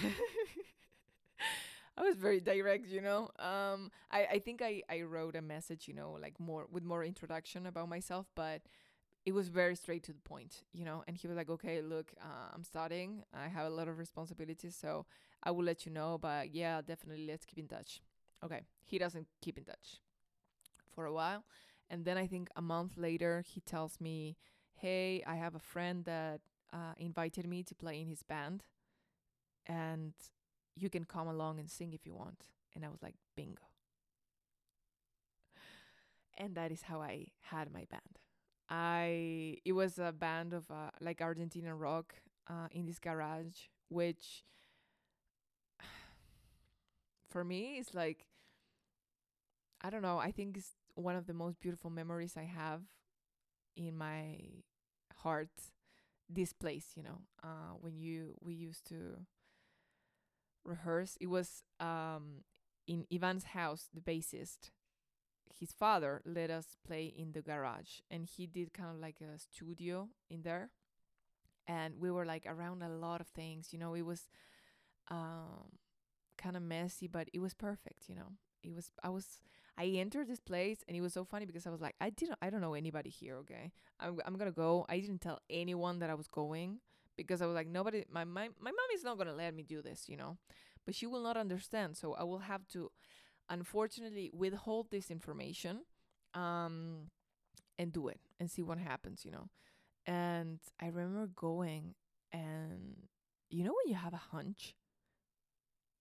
I 1.98 2.02
was 2.02 2.16
very 2.16 2.40
direct, 2.40 2.88
you 2.88 3.02
know. 3.02 3.30
Um, 3.40 3.92
I, 4.10 4.26
I 4.34 4.40
think 4.40 4.62
I, 4.62 4.82
I 4.90 5.02
wrote 5.02 5.36
a 5.36 5.42
message, 5.42 5.88
you 5.88 5.94
know, 5.94 6.18
like 6.22 6.40
more 6.40 6.66
with 6.72 6.84
more 6.84 7.04
introduction 7.04 7.66
about 7.66 7.90
myself, 7.90 8.28
but 8.36 8.62
it 9.26 9.34
was 9.34 9.50
very 9.50 9.76
straight 9.76 10.04
to 10.04 10.14
the 10.14 10.22
point, 10.22 10.64
you 10.74 10.86
know. 10.86 11.04
And 11.08 11.18
he 11.18 11.28
was 11.28 11.38
like, 11.38 11.50
"Okay, 11.50 11.82
look, 11.82 12.14
uh, 12.22 12.50
I'm 12.54 12.64
studying. 12.64 13.24
I 13.34 13.50
have 13.50 13.68
a 13.68 13.76
lot 13.76 13.88
of 13.90 14.00
responsibilities, 14.00 14.76
so 14.80 15.06
I 15.44 15.52
will 15.52 15.66
let 15.66 15.86
you 15.86 15.92
know. 15.92 16.18
But 16.20 16.54
yeah, 16.56 16.82
definitely, 16.82 17.28
let's 17.28 17.46
keep 17.46 17.60
in 17.60 17.68
touch." 17.68 18.02
Okay, 18.44 18.62
he 18.84 18.98
doesn't 18.98 19.28
keep 19.42 19.58
in 19.58 19.64
touch 19.66 20.00
for 20.94 21.06
a 21.06 21.14
while, 21.14 21.46
and 21.90 22.06
then 22.06 22.18
I 22.18 22.28
think 22.28 22.50
a 22.56 22.62
month 22.62 22.98
later, 22.98 23.44
he 23.48 23.62
tells 23.62 24.02
me, 24.02 24.38
"Hey, 24.76 25.24
I 25.28 25.36
have 25.36 25.56
a 25.56 25.60
friend 25.60 26.06
that 26.06 26.42
uh, 26.74 26.94
invited 26.98 27.48
me 27.48 27.64
to 27.64 27.76
play 27.76 28.02
in 28.02 28.08
his 28.08 28.24
band, 28.24 28.64
and 29.66 30.14
you 30.76 30.90
can 30.90 31.06
come 31.06 31.28
along 31.28 31.60
and 31.60 31.70
sing 31.70 31.94
if 31.94 32.06
you 32.06 32.14
want. 32.14 32.46
And 32.76 32.86
I 32.86 32.90
was 32.90 33.02
like, 33.02 33.16
bingo. 33.36 33.64
And 36.38 36.56
that 36.56 36.72
is 36.72 36.84
how 36.84 37.02
I 37.02 37.28
had 37.42 37.72
my 37.72 37.86
band. 37.90 38.20
I 38.70 39.58
it 39.66 39.74
was 39.74 40.00
a 40.00 40.12
band 40.12 40.54
of 40.54 40.70
uh, 40.72 40.92
like 41.02 41.20
Argentinian 41.20 41.80
rock 41.80 42.16
uh, 42.50 42.68
in 42.72 42.86
this 42.86 43.00
garage, 43.00 43.68
which 43.90 44.44
for 47.30 47.44
me 47.44 47.78
is 47.78 47.94
like 47.94 48.28
I 49.82 49.90
don't 49.90 50.02
know. 50.02 50.20
I 50.20 50.32
think 50.32 50.58
it's 50.58 50.76
one 50.96 51.16
of 51.16 51.26
the 51.28 51.34
most 51.34 51.60
beautiful 51.60 51.90
memories 51.90 52.36
I 52.38 52.44
have 52.44 52.82
in 53.76 53.98
my 53.98 54.38
heart. 55.18 55.50
This 56.30 56.54
place, 56.54 56.92
you 56.96 57.04
know, 57.04 57.22
uh, 57.44 57.76
when 57.82 57.98
you 57.98 58.36
we 58.42 58.54
used 58.54 58.88
to 58.88 59.26
rehearse. 60.64 61.18
It 61.20 61.28
was 61.28 61.64
um, 61.80 62.44
in 62.88 63.06
Ivan's 63.12 63.46
house, 63.46 63.90
the 63.94 64.02
bassist. 64.02 64.72
His 65.60 65.72
father 65.72 66.22
let 66.26 66.50
us 66.50 66.78
play 66.86 67.06
in 67.06 67.34
the 67.34 67.42
garage, 67.42 68.00
and 68.10 68.26
he 68.26 68.48
did 68.48 68.74
kind 68.74 68.90
of 68.92 68.98
like 69.00 69.18
a 69.22 69.38
studio 69.38 70.10
in 70.30 70.44
there. 70.44 70.72
And 71.68 71.96
we 72.00 72.12
were 72.12 72.26
like 72.26 72.46
around 72.48 72.84
a 72.84 72.90
lot 72.90 73.22
of 73.22 73.28
things, 73.28 73.70
you 73.72 73.80
know. 73.80 73.94
It 73.96 74.06
was 74.06 74.30
um, 75.10 75.78
kind 76.38 76.58
of 76.58 76.64
messy, 76.64 77.08
but 77.08 77.30
it 77.34 77.40
was 77.40 77.54
perfect, 77.54 78.10
you 78.10 78.16
know. 78.16 78.34
It 78.64 78.74
was. 78.74 78.92
I 79.04 79.10
was. 79.10 79.42
I 79.82 79.86
entered 79.98 80.28
this 80.28 80.40
place, 80.40 80.80
and 80.88 80.96
it 80.96 81.02
was 81.02 81.14
so 81.14 81.24
funny 81.24 81.46
because 81.46 81.66
I 81.66 81.72
was 81.72 81.82
like, 81.82 81.96
I 82.00 82.12
didn't. 82.12 82.38
I 82.42 82.50
don't 82.52 82.62
know 82.62 82.76
anybody 82.76 83.10
here. 83.10 83.36
Okay, 83.38 83.72
I'm. 84.00 84.20
I'm 84.26 84.38
gonna 84.38 84.52
go. 84.52 84.86
I 84.90 85.00
didn't 85.00 85.22
tell 85.22 85.40
anyone 85.50 86.00
that 86.00 86.10
I 86.10 86.14
was 86.14 86.28
going 86.28 86.80
because 87.18 87.42
I 87.42 87.46
was 87.46 87.56
like, 87.56 87.68
nobody, 87.68 88.04
my, 88.12 88.24
my, 88.24 88.50
my 88.60 88.72
mom 88.72 88.90
is 88.94 89.04
not 89.04 89.20
to 89.20 89.34
let 89.34 89.54
me 89.54 89.64
do 89.64 89.82
this, 89.82 90.08
you 90.08 90.18
know, 90.18 90.38
but 90.86 90.96
she 90.96 91.06
will 91.06 91.24
not 91.24 91.38
understand. 91.38 91.98
So 91.98 92.14
I 92.14 92.24
will 92.24 92.40
have 92.40 92.68
to, 92.70 92.92
unfortunately, 93.50 94.32
withhold 94.34 94.92
this 94.92 95.12
information 95.12 95.82
um, 96.34 97.10
and 97.78 97.92
do 97.92 98.08
it 98.08 98.20
and 98.40 98.50
see 98.50 98.64
what 98.64 98.78
happens, 98.78 99.26
you 99.26 99.32
know. 99.32 99.50
And 100.06 100.60
I 100.82 100.88
remember 100.88 101.28
going 101.36 101.96
and, 102.34 103.08
you 103.50 103.64
know, 103.64 103.74
when 103.84 103.92
you 103.92 103.96
have 103.96 104.14
a 104.14 104.18
hunch, 104.18 104.76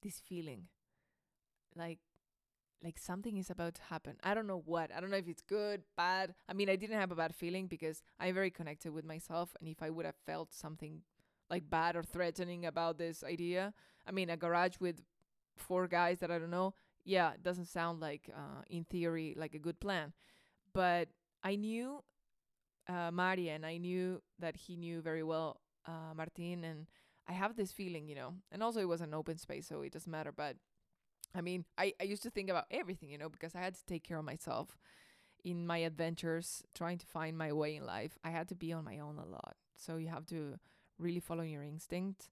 this 0.03 0.21
feeling 0.27 0.69
like, 1.77 1.99
like 2.83 2.99
something 2.99 3.37
is 3.37 3.51
about 3.51 3.75
to 3.75 3.83
happen. 3.83 4.17
I 4.23 4.35
don't 4.35 4.47
know 4.47 4.63
what. 4.65 4.91
I 4.95 5.01
don't 5.01 5.11
know 5.11 5.17
if 5.17 5.29
it's 5.29 5.43
good, 5.43 5.83
bad. 5.97 6.35
I 6.49 6.53
mean, 6.55 6.71
I 6.71 6.77
didn't 6.77 6.99
have 6.99 7.13
a 7.13 7.17
bad 7.17 7.35
feeling 7.35 7.67
because 7.67 8.03
I'm 8.19 8.35
very 8.35 8.51
connected 8.51 8.93
with 8.93 9.05
myself. 9.05 9.55
And 9.61 9.69
if 9.69 9.83
I 9.83 9.91
would 9.91 10.07
have 10.07 10.17
felt 10.27 10.55
something 10.55 11.03
like 11.51 11.69
bad 11.69 11.97
or 11.97 12.03
threatening 12.03 12.65
about 12.65 12.97
this 12.97 13.25
idea. 13.25 13.75
I 14.07 14.13
mean, 14.13 14.31
a 14.31 14.37
garage 14.37 14.77
with 14.81 15.03
four 15.57 15.87
guys 15.89 16.21
that 16.21 16.31
I 16.31 16.39
don't 16.39 16.51
know. 16.51 16.75
Yeah, 17.05 17.33
it 17.33 17.43
doesn't 17.43 17.67
sound 17.67 18.01
like, 18.01 18.31
uh, 18.35 18.63
in 18.69 18.85
theory, 18.85 19.35
like 19.37 19.55
a 19.55 19.59
good 19.59 19.81
plan. 19.81 20.13
But 20.73 21.09
I 21.43 21.57
knew 21.57 22.03
uh, 22.89 23.11
Maria, 23.13 23.55
and 23.55 23.67
I 23.67 23.79
knew 23.79 24.23
that 24.39 24.57
he 24.57 24.77
knew 24.77 25.01
very 25.01 25.23
well 25.23 25.61
uh, 25.87 26.15
Martin, 26.15 26.65
and 26.65 26.87
I 27.29 27.33
have 27.33 27.57
this 27.57 27.73
feeling, 27.73 28.09
you 28.09 28.15
know. 28.15 28.35
And 28.53 28.63
also, 28.63 28.81
it 28.81 28.89
was 28.89 29.01
an 29.01 29.15
open 29.15 29.39
space, 29.39 29.67
so 29.67 29.83
it 29.83 29.93
doesn't 29.93 30.11
matter. 30.11 30.33
But 30.33 30.57
I 31.35 31.41
mean, 31.41 31.65
I, 31.79 31.95
I 32.01 32.05
used 32.05 32.23
to 32.25 32.31
think 32.31 32.51
about 32.51 32.65
everything, 32.71 33.09
you 33.11 33.19
know, 33.19 33.29
because 33.29 33.55
I 33.55 33.61
had 33.61 33.75
to 33.75 33.85
take 33.87 34.05
care 34.05 34.19
of 34.19 34.25
myself 34.25 34.77
in 35.45 35.67
my 35.67 35.79
adventures, 35.79 36.63
trying 36.75 36.99
to 36.99 37.07
find 37.07 37.37
my 37.39 37.53
way 37.53 37.77
in 37.77 37.87
life. 37.87 38.19
I 38.25 38.31
had 38.31 38.49
to 38.49 38.55
be 38.55 38.73
on 38.73 38.85
my 38.85 38.99
own 38.99 39.19
a 39.19 39.27
lot. 39.27 39.57
So 39.77 39.97
you 39.97 40.09
have 40.09 40.27
to 40.27 40.59
really 40.99 41.21
follow 41.21 41.43
your 41.43 41.63
instinct. 41.63 42.31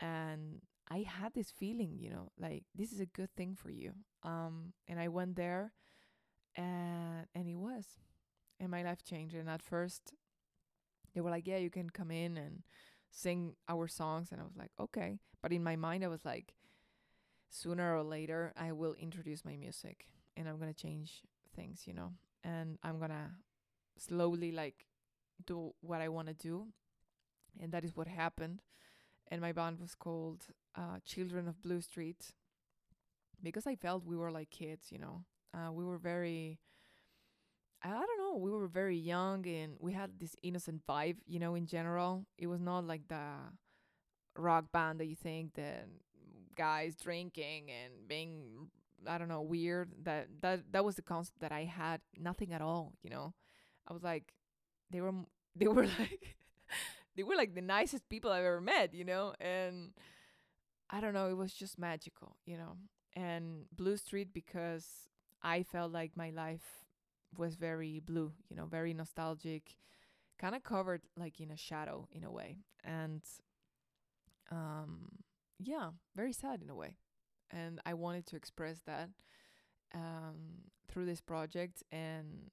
And 0.00 0.62
i 0.92 1.06
had 1.06 1.32
this 1.34 1.52
feeling 1.52 1.96
you 2.00 2.10
know 2.10 2.30
like 2.38 2.64
this 2.74 2.92
is 2.92 3.00
a 3.00 3.06
good 3.06 3.30
thing 3.36 3.54
for 3.54 3.70
you. 3.70 3.92
Um 4.24 4.72
and 4.88 4.98
i 5.00 5.08
went 5.08 5.36
there 5.36 5.72
and 6.56 7.26
and 7.34 7.48
it 7.48 7.56
was 7.56 7.86
and 8.60 8.70
my 8.70 8.82
life 8.82 9.02
changed. 9.04 9.34
And 9.36 9.48
at 9.50 9.62
first 9.62 10.14
they 11.14 11.20
were 11.20 11.30
like 11.30 11.46
yeah 11.46 11.56
you 11.58 11.70
can 11.70 11.90
come 11.90 12.10
in 12.10 12.36
and 12.36 12.62
sing 13.10 13.54
our 13.68 13.88
songs. 13.88 14.28
And 14.32 14.40
i 14.40 14.44
was 14.44 14.56
like 14.56 14.70
okay. 14.78 15.18
But 15.42 15.52
in 15.52 15.62
my 15.64 15.76
mind 15.76 16.04
i 16.04 16.08
was 16.08 16.24
like 16.24 16.54
sooner 17.50 17.96
or 17.96 18.04
later 18.04 18.52
i 18.56 18.72
will 18.72 18.94
introduce 18.94 19.44
my 19.44 19.56
music 19.56 20.06
and 20.36 20.48
i'm 20.48 20.58
gonna 20.58 20.74
change 20.74 21.22
things 21.56 21.82
you 21.86 21.94
know 21.94 22.12
and 22.44 22.78
i'm 22.84 23.00
gonna 23.00 23.30
slowly 23.98 24.52
like 24.52 24.86
do 25.46 25.72
what 25.80 26.00
i 26.00 26.08
want 26.08 26.28
to 26.28 26.34
do 26.34 26.66
and 27.60 27.72
that 27.72 27.84
is 27.84 27.96
what 27.96 28.08
happened. 28.08 28.62
And 29.28 29.40
my 29.40 29.52
band 29.52 29.80
was 29.80 29.94
called 29.94 30.46
uh, 30.76 30.98
Children 31.04 31.48
of 31.48 31.62
Blue 31.62 31.80
Street 31.80 32.32
because 33.42 33.66
I 33.66 33.74
felt 33.76 34.04
we 34.04 34.16
were 34.16 34.30
like 34.30 34.50
kids, 34.50 34.90
you 34.90 34.98
know. 34.98 35.24
Uh, 35.54 35.72
we 35.72 35.84
were 35.84 35.98
very, 35.98 36.58
I 37.82 37.88
don't 37.88 38.18
know, 38.18 38.36
we 38.36 38.50
were 38.50 38.66
very 38.68 38.96
young 38.96 39.46
and 39.46 39.76
we 39.78 39.92
had 39.94 40.18
this 40.18 40.36
innocent 40.42 40.82
vibe, 40.86 41.16
you 41.26 41.38
know, 41.38 41.54
in 41.54 41.66
general. 41.66 42.26
It 42.36 42.46
was 42.46 42.60
not 42.60 42.86
like 42.86 43.08
the 43.08 43.22
rock 44.36 44.66
band 44.72 45.00
that 45.00 45.06
you 45.06 45.16
think 45.16 45.54
that 45.54 45.86
guys 46.56 46.96
drinking 46.96 47.70
and 47.70 48.08
being 48.08 48.68
I 49.06 49.18
don't 49.18 49.28
know 49.28 49.42
weird 49.42 49.92
that 50.04 50.28
that 50.42 50.72
that 50.72 50.84
was 50.84 50.96
the 50.96 51.02
concept 51.02 51.40
that 51.40 51.52
I 51.52 51.64
had 51.64 52.00
nothing 52.18 52.52
at 52.52 52.60
all 52.60 52.92
you 53.02 53.10
know 53.10 53.34
I 53.88 53.92
was 53.92 54.02
like 54.02 54.34
they 54.90 55.00
were 55.00 55.12
they 55.56 55.68
were 55.68 55.86
like 55.86 56.36
they 57.16 57.22
were 57.22 57.36
like 57.36 57.54
the 57.54 57.60
nicest 57.60 58.08
people 58.08 58.30
I've 58.30 58.44
ever 58.44 58.60
met, 58.60 58.94
you 58.94 59.04
know? 59.04 59.34
And 59.40 59.92
I 60.90 61.00
don't 61.00 61.14
know, 61.14 61.28
it 61.28 61.36
was 61.36 61.52
just 61.52 61.78
magical, 61.78 62.36
you 62.46 62.56
know? 62.56 62.76
And 63.14 63.64
Blue 63.76 63.96
Street 63.96 64.32
because 64.32 64.86
I 65.42 65.62
felt 65.62 65.92
like 65.92 66.16
my 66.16 66.30
life 66.30 66.84
was 67.36 67.54
very 67.56 68.00
blue, 68.00 68.32
you 68.48 68.56
know, 68.56 68.66
very 68.66 68.94
nostalgic, 68.94 69.76
kind 70.38 70.54
of 70.54 70.64
covered 70.64 71.02
like 71.16 71.40
in 71.40 71.50
a 71.50 71.56
shadow 71.56 72.08
in 72.12 72.24
a 72.24 72.30
way. 72.30 72.58
And 72.84 73.22
um 74.50 75.08
yeah, 75.62 75.90
very 76.16 76.32
sad 76.32 76.62
in 76.62 76.70
a 76.70 76.74
way. 76.74 76.96
And 77.50 77.80
I 77.84 77.94
wanted 77.94 78.26
to 78.26 78.36
express 78.36 78.80
that 78.86 79.10
um 79.92 80.70
through 80.88 81.06
this 81.06 81.20
project 81.20 81.82
and 81.90 82.50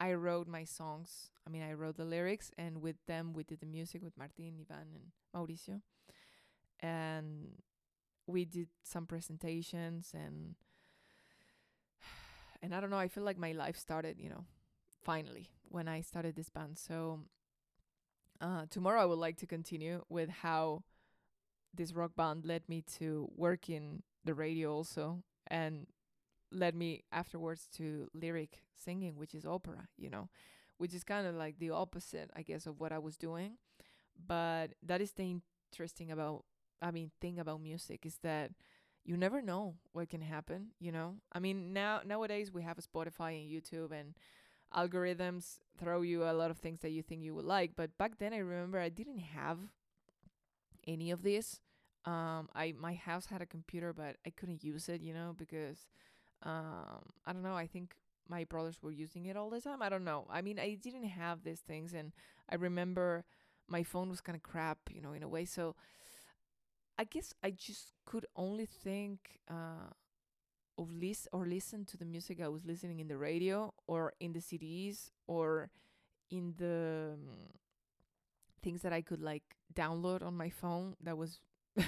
I 0.00 0.14
wrote 0.14 0.48
my 0.48 0.64
songs. 0.64 1.30
I 1.46 1.50
mean, 1.50 1.62
I 1.62 1.74
wrote 1.74 1.98
the 1.98 2.06
lyrics, 2.06 2.50
and 2.56 2.80
with 2.80 2.96
them, 3.06 3.34
we 3.34 3.44
did 3.44 3.60
the 3.60 3.66
music 3.66 4.02
with 4.02 4.16
Martin, 4.16 4.54
Ivan, 4.58 4.86
and 4.94 5.12
Mauricio. 5.36 5.82
And 6.80 7.60
we 8.26 8.46
did 8.46 8.68
some 8.82 9.04
presentations, 9.04 10.12
and 10.14 10.54
and 12.62 12.74
I 12.74 12.80
don't 12.80 12.88
know. 12.88 12.98
I 12.98 13.08
feel 13.08 13.24
like 13.24 13.36
my 13.36 13.52
life 13.52 13.76
started, 13.76 14.18
you 14.18 14.30
know, 14.30 14.46
finally 15.02 15.50
when 15.68 15.86
I 15.86 16.00
started 16.00 16.34
this 16.34 16.48
band. 16.48 16.78
So 16.78 17.20
uh, 18.40 18.64
tomorrow, 18.70 19.02
I 19.02 19.04
would 19.04 19.18
like 19.18 19.36
to 19.38 19.46
continue 19.46 20.02
with 20.08 20.30
how 20.30 20.84
this 21.74 21.92
rock 21.92 22.16
band 22.16 22.44
led 22.44 22.68
me 22.68 22.82
to 22.98 23.30
work 23.36 23.68
in 23.68 24.02
the 24.24 24.34
radio 24.34 24.72
also, 24.72 25.22
and 25.46 25.86
led 26.52 26.74
me 26.74 27.04
afterwards 27.12 27.68
to 27.76 28.08
lyric 28.12 28.62
singing, 28.74 29.16
which 29.16 29.34
is 29.34 29.46
opera, 29.46 29.88
you 29.96 30.10
know, 30.10 30.28
which 30.78 30.94
is 30.94 31.04
kind 31.04 31.26
of 31.26 31.34
like 31.34 31.58
the 31.58 31.70
opposite, 31.70 32.30
I 32.34 32.42
guess, 32.42 32.66
of 32.66 32.80
what 32.80 32.92
I 32.92 32.98
was 32.98 33.16
doing. 33.16 33.58
But 34.26 34.74
that 34.82 35.00
is 35.00 35.12
the 35.12 35.36
interesting 35.72 36.10
about, 36.10 36.44
I 36.82 36.90
mean, 36.90 37.10
thing 37.20 37.38
about 37.38 37.60
music 37.60 38.04
is 38.04 38.18
that 38.22 38.50
you 39.04 39.16
never 39.16 39.40
know 39.40 39.76
what 39.92 40.08
can 40.08 40.20
happen, 40.20 40.68
you 40.78 40.92
know? 40.92 41.16
I 41.32 41.38
mean, 41.38 41.72
now 41.72 42.00
nowadays 42.04 42.52
we 42.52 42.62
have 42.62 42.78
Spotify 42.78 43.40
and 43.40 43.50
YouTube 43.50 43.92
and 43.92 44.14
algorithms 44.76 45.58
throw 45.78 46.02
you 46.02 46.24
a 46.24 46.32
lot 46.32 46.50
of 46.50 46.58
things 46.58 46.80
that 46.80 46.90
you 46.90 47.02
think 47.02 47.22
you 47.22 47.34
would 47.34 47.44
like, 47.44 47.72
but 47.76 47.96
back 47.96 48.18
then 48.18 48.32
I 48.32 48.38
remember 48.38 48.78
I 48.78 48.88
didn't 48.88 49.18
have 49.18 49.58
any 50.86 51.10
of 51.10 51.22
this. 51.22 51.60
Um 52.04 52.48
I 52.54 52.74
my 52.78 52.94
house 52.94 53.26
had 53.26 53.42
a 53.42 53.46
computer 53.46 53.92
but 53.92 54.16
I 54.26 54.30
couldn't 54.30 54.64
use 54.64 54.88
it, 54.88 55.00
you 55.02 55.14
know, 55.14 55.34
because 55.36 55.86
um 56.42 57.02
i 57.26 57.32
don't 57.32 57.42
know 57.42 57.54
i 57.56 57.66
think 57.66 57.94
my 58.28 58.44
brothers 58.44 58.78
were 58.82 58.90
using 58.92 59.26
it 59.26 59.36
all 59.36 59.50
the 59.50 59.60
time 59.60 59.82
i 59.82 59.88
don't 59.88 60.04
know 60.04 60.26
i 60.30 60.42
mean 60.42 60.58
i 60.58 60.74
didn't 60.74 61.04
have 61.04 61.42
these 61.42 61.60
things 61.60 61.94
and 61.94 62.12
i 62.50 62.54
remember 62.54 63.24
my 63.68 63.82
phone 63.82 64.08
was 64.08 64.20
kind 64.20 64.36
of 64.36 64.42
crap 64.42 64.78
you 64.92 65.00
know 65.00 65.12
in 65.12 65.22
a 65.22 65.28
way 65.28 65.44
so 65.44 65.74
I 66.98 67.04
guess 67.04 67.32
I 67.42 67.50
just 67.50 67.92
could 68.04 68.26
only 68.36 68.66
think 68.66 69.38
uh, 69.50 69.88
of 70.78 70.92
list 70.92 71.28
or 71.32 71.46
listen 71.46 71.84
to 71.86 71.96
the 71.96 72.04
music 72.04 72.40
I 72.42 72.48
was 72.48 72.64
listening 72.64 73.00
in 73.00 73.08
the 73.08 73.18
radio 73.18 73.74
or 73.86 74.14
in 74.20 74.32
the 74.32 74.40
CDs 74.40 75.10
or 75.26 75.70
in 76.30 76.54
the 76.58 77.12
um, 77.14 77.28
things 78.62 78.82
that 78.82 78.92
I 78.92 79.02
could 79.02 79.20
like 79.20 79.42
download 79.74 80.22
on 80.22 80.36
my 80.36 80.50
phone. 80.50 80.96
That 81.02 81.16
was 81.16 81.40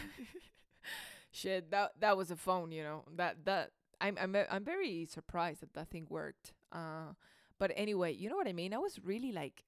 shit. 1.30 1.70
That 1.70 1.92
that 2.00 2.16
was 2.16 2.30
a 2.30 2.36
phone, 2.36 2.72
you 2.72 2.82
know. 2.82 3.04
That 3.16 3.44
that 3.44 3.70
I'm 4.00 4.16
I'm 4.20 4.36
I'm 4.50 4.64
very 4.64 5.06
surprised 5.06 5.60
that 5.60 5.74
that 5.74 5.88
thing 5.90 6.06
worked. 6.08 6.52
Uh, 6.70 7.14
but 7.58 7.72
anyway, 7.76 8.12
you 8.12 8.28
know 8.28 8.36
what 8.36 8.48
I 8.48 8.52
mean. 8.52 8.74
I 8.74 8.78
was 8.78 8.98
really 9.02 9.32
like 9.32 9.64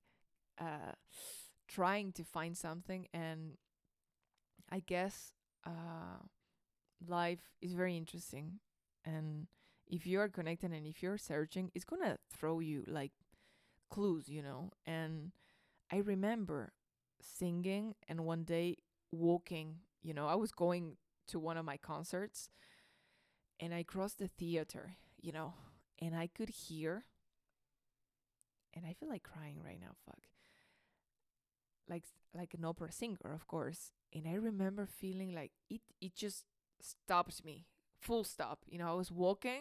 uh 0.58 0.92
trying 1.66 2.12
to 2.12 2.24
find 2.24 2.56
something 2.56 3.08
and 3.12 3.56
I 4.70 4.80
guess 4.80 5.32
uh, 5.66 6.20
life 7.06 7.40
is 7.60 7.72
very 7.74 7.96
interesting. 7.96 8.60
And 9.04 9.46
if 9.86 10.06
you're 10.06 10.28
connected 10.28 10.72
and 10.72 10.86
if 10.86 11.02
you're 11.02 11.18
searching, 11.18 11.70
it's 11.74 11.84
gonna 11.84 12.18
throw 12.32 12.60
you 12.60 12.84
like 12.86 13.12
clues, 13.90 14.28
you 14.28 14.42
know. 14.42 14.72
And 14.86 15.32
I 15.92 15.98
remember 15.98 16.72
singing 17.24 17.94
and 18.08 18.24
one 18.24 18.44
day 18.44 18.76
walking, 19.12 19.76
you 20.02 20.14
know, 20.14 20.26
I 20.26 20.34
was 20.34 20.52
going 20.52 20.96
to 21.28 21.38
one 21.38 21.56
of 21.56 21.64
my 21.64 21.76
concerts 21.76 22.50
and 23.60 23.72
I 23.74 23.82
crossed 23.82 24.18
the 24.18 24.28
theater, 24.28 24.96
you 25.20 25.32
know, 25.32 25.54
and 26.00 26.14
I 26.14 26.26
could 26.26 26.48
hear 26.50 27.04
and 28.74 28.84
I 28.86 28.92
feel 28.92 29.08
like 29.08 29.22
crying 29.22 29.60
right 29.64 29.80
now, 29.80 29.94
fuck. 30.04 30.18
Like 31.88 32.04
like 32.34 32.54
an 32.54 32.64
opera 32.64 32.90
singer, 32.90 33.32
of 33.32 33.46
course, 33.46 33.92
and 34.12 34.26
I 34.26 34.34
remember 34.34 34.86
feeling 34.86 35.34
like 35.34 35.52
it 35.68 35.82
it 36.00 36.14
just 36.14 36.44
stopped 36.80 37.44
me. 37.44 37.66
Full 38.00 38.24
stop. 38.24 38.60
You 38.66 38.78
know, 38.78 38.90
I 38.90 38.94
was 38.94 39.10
walking 39.10 39.60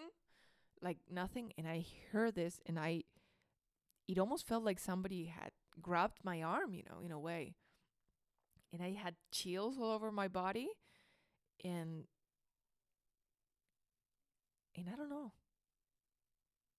like 0.81 0.97
nothing 1.09 1.53
and 1.57 1.67
I 1.67 1.85
heard 2.11 2.35
this 2.35 2.59
and 2.65 2.79
I 2.79 3.03
it 4.07 4.19
almost 4.19 4.47
felt 4.47 4.63
like 4.63 4.79
somebody 4.79 5.25
had 5.25 5.51
grabbed 5.81 6.19
my 6.23 6.41
arm, 6.41 6.73
you 6.73 6.83
know, 6.89 6.99
in 7.03 7.11
a 7.11 7.19
way. 7.19 7.55
And 8.71 8.81
I 8.81 8.91
had 8.91 9.15
chills 9.31 9.77
all 9.79 9.91
over 9.91 10.11
my 10.11 10.27
body 10.27 10.69
and 11.63 12.05
and 14.75 14.87
I 14.91 14.95
don't 14.95 15.09
know. 15.09 15.31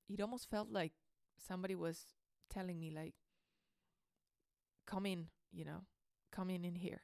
It 0.09 0.21
almost 0.21 0.51
felt 0.51 0.71
like 0.71 0.93
somebody 1.39 1.75
was 1.75 2.15
telling 2.51 2.79
me 2.81 2.91
like 2.91 3.15
come 4.87 5.07
in, 5.07 5.29
you 5.53 5.65
know, 5.65 5.85
come 6.33 6.51
in 6.51 6.65
in 6.65 6.75
here 6.75 7.03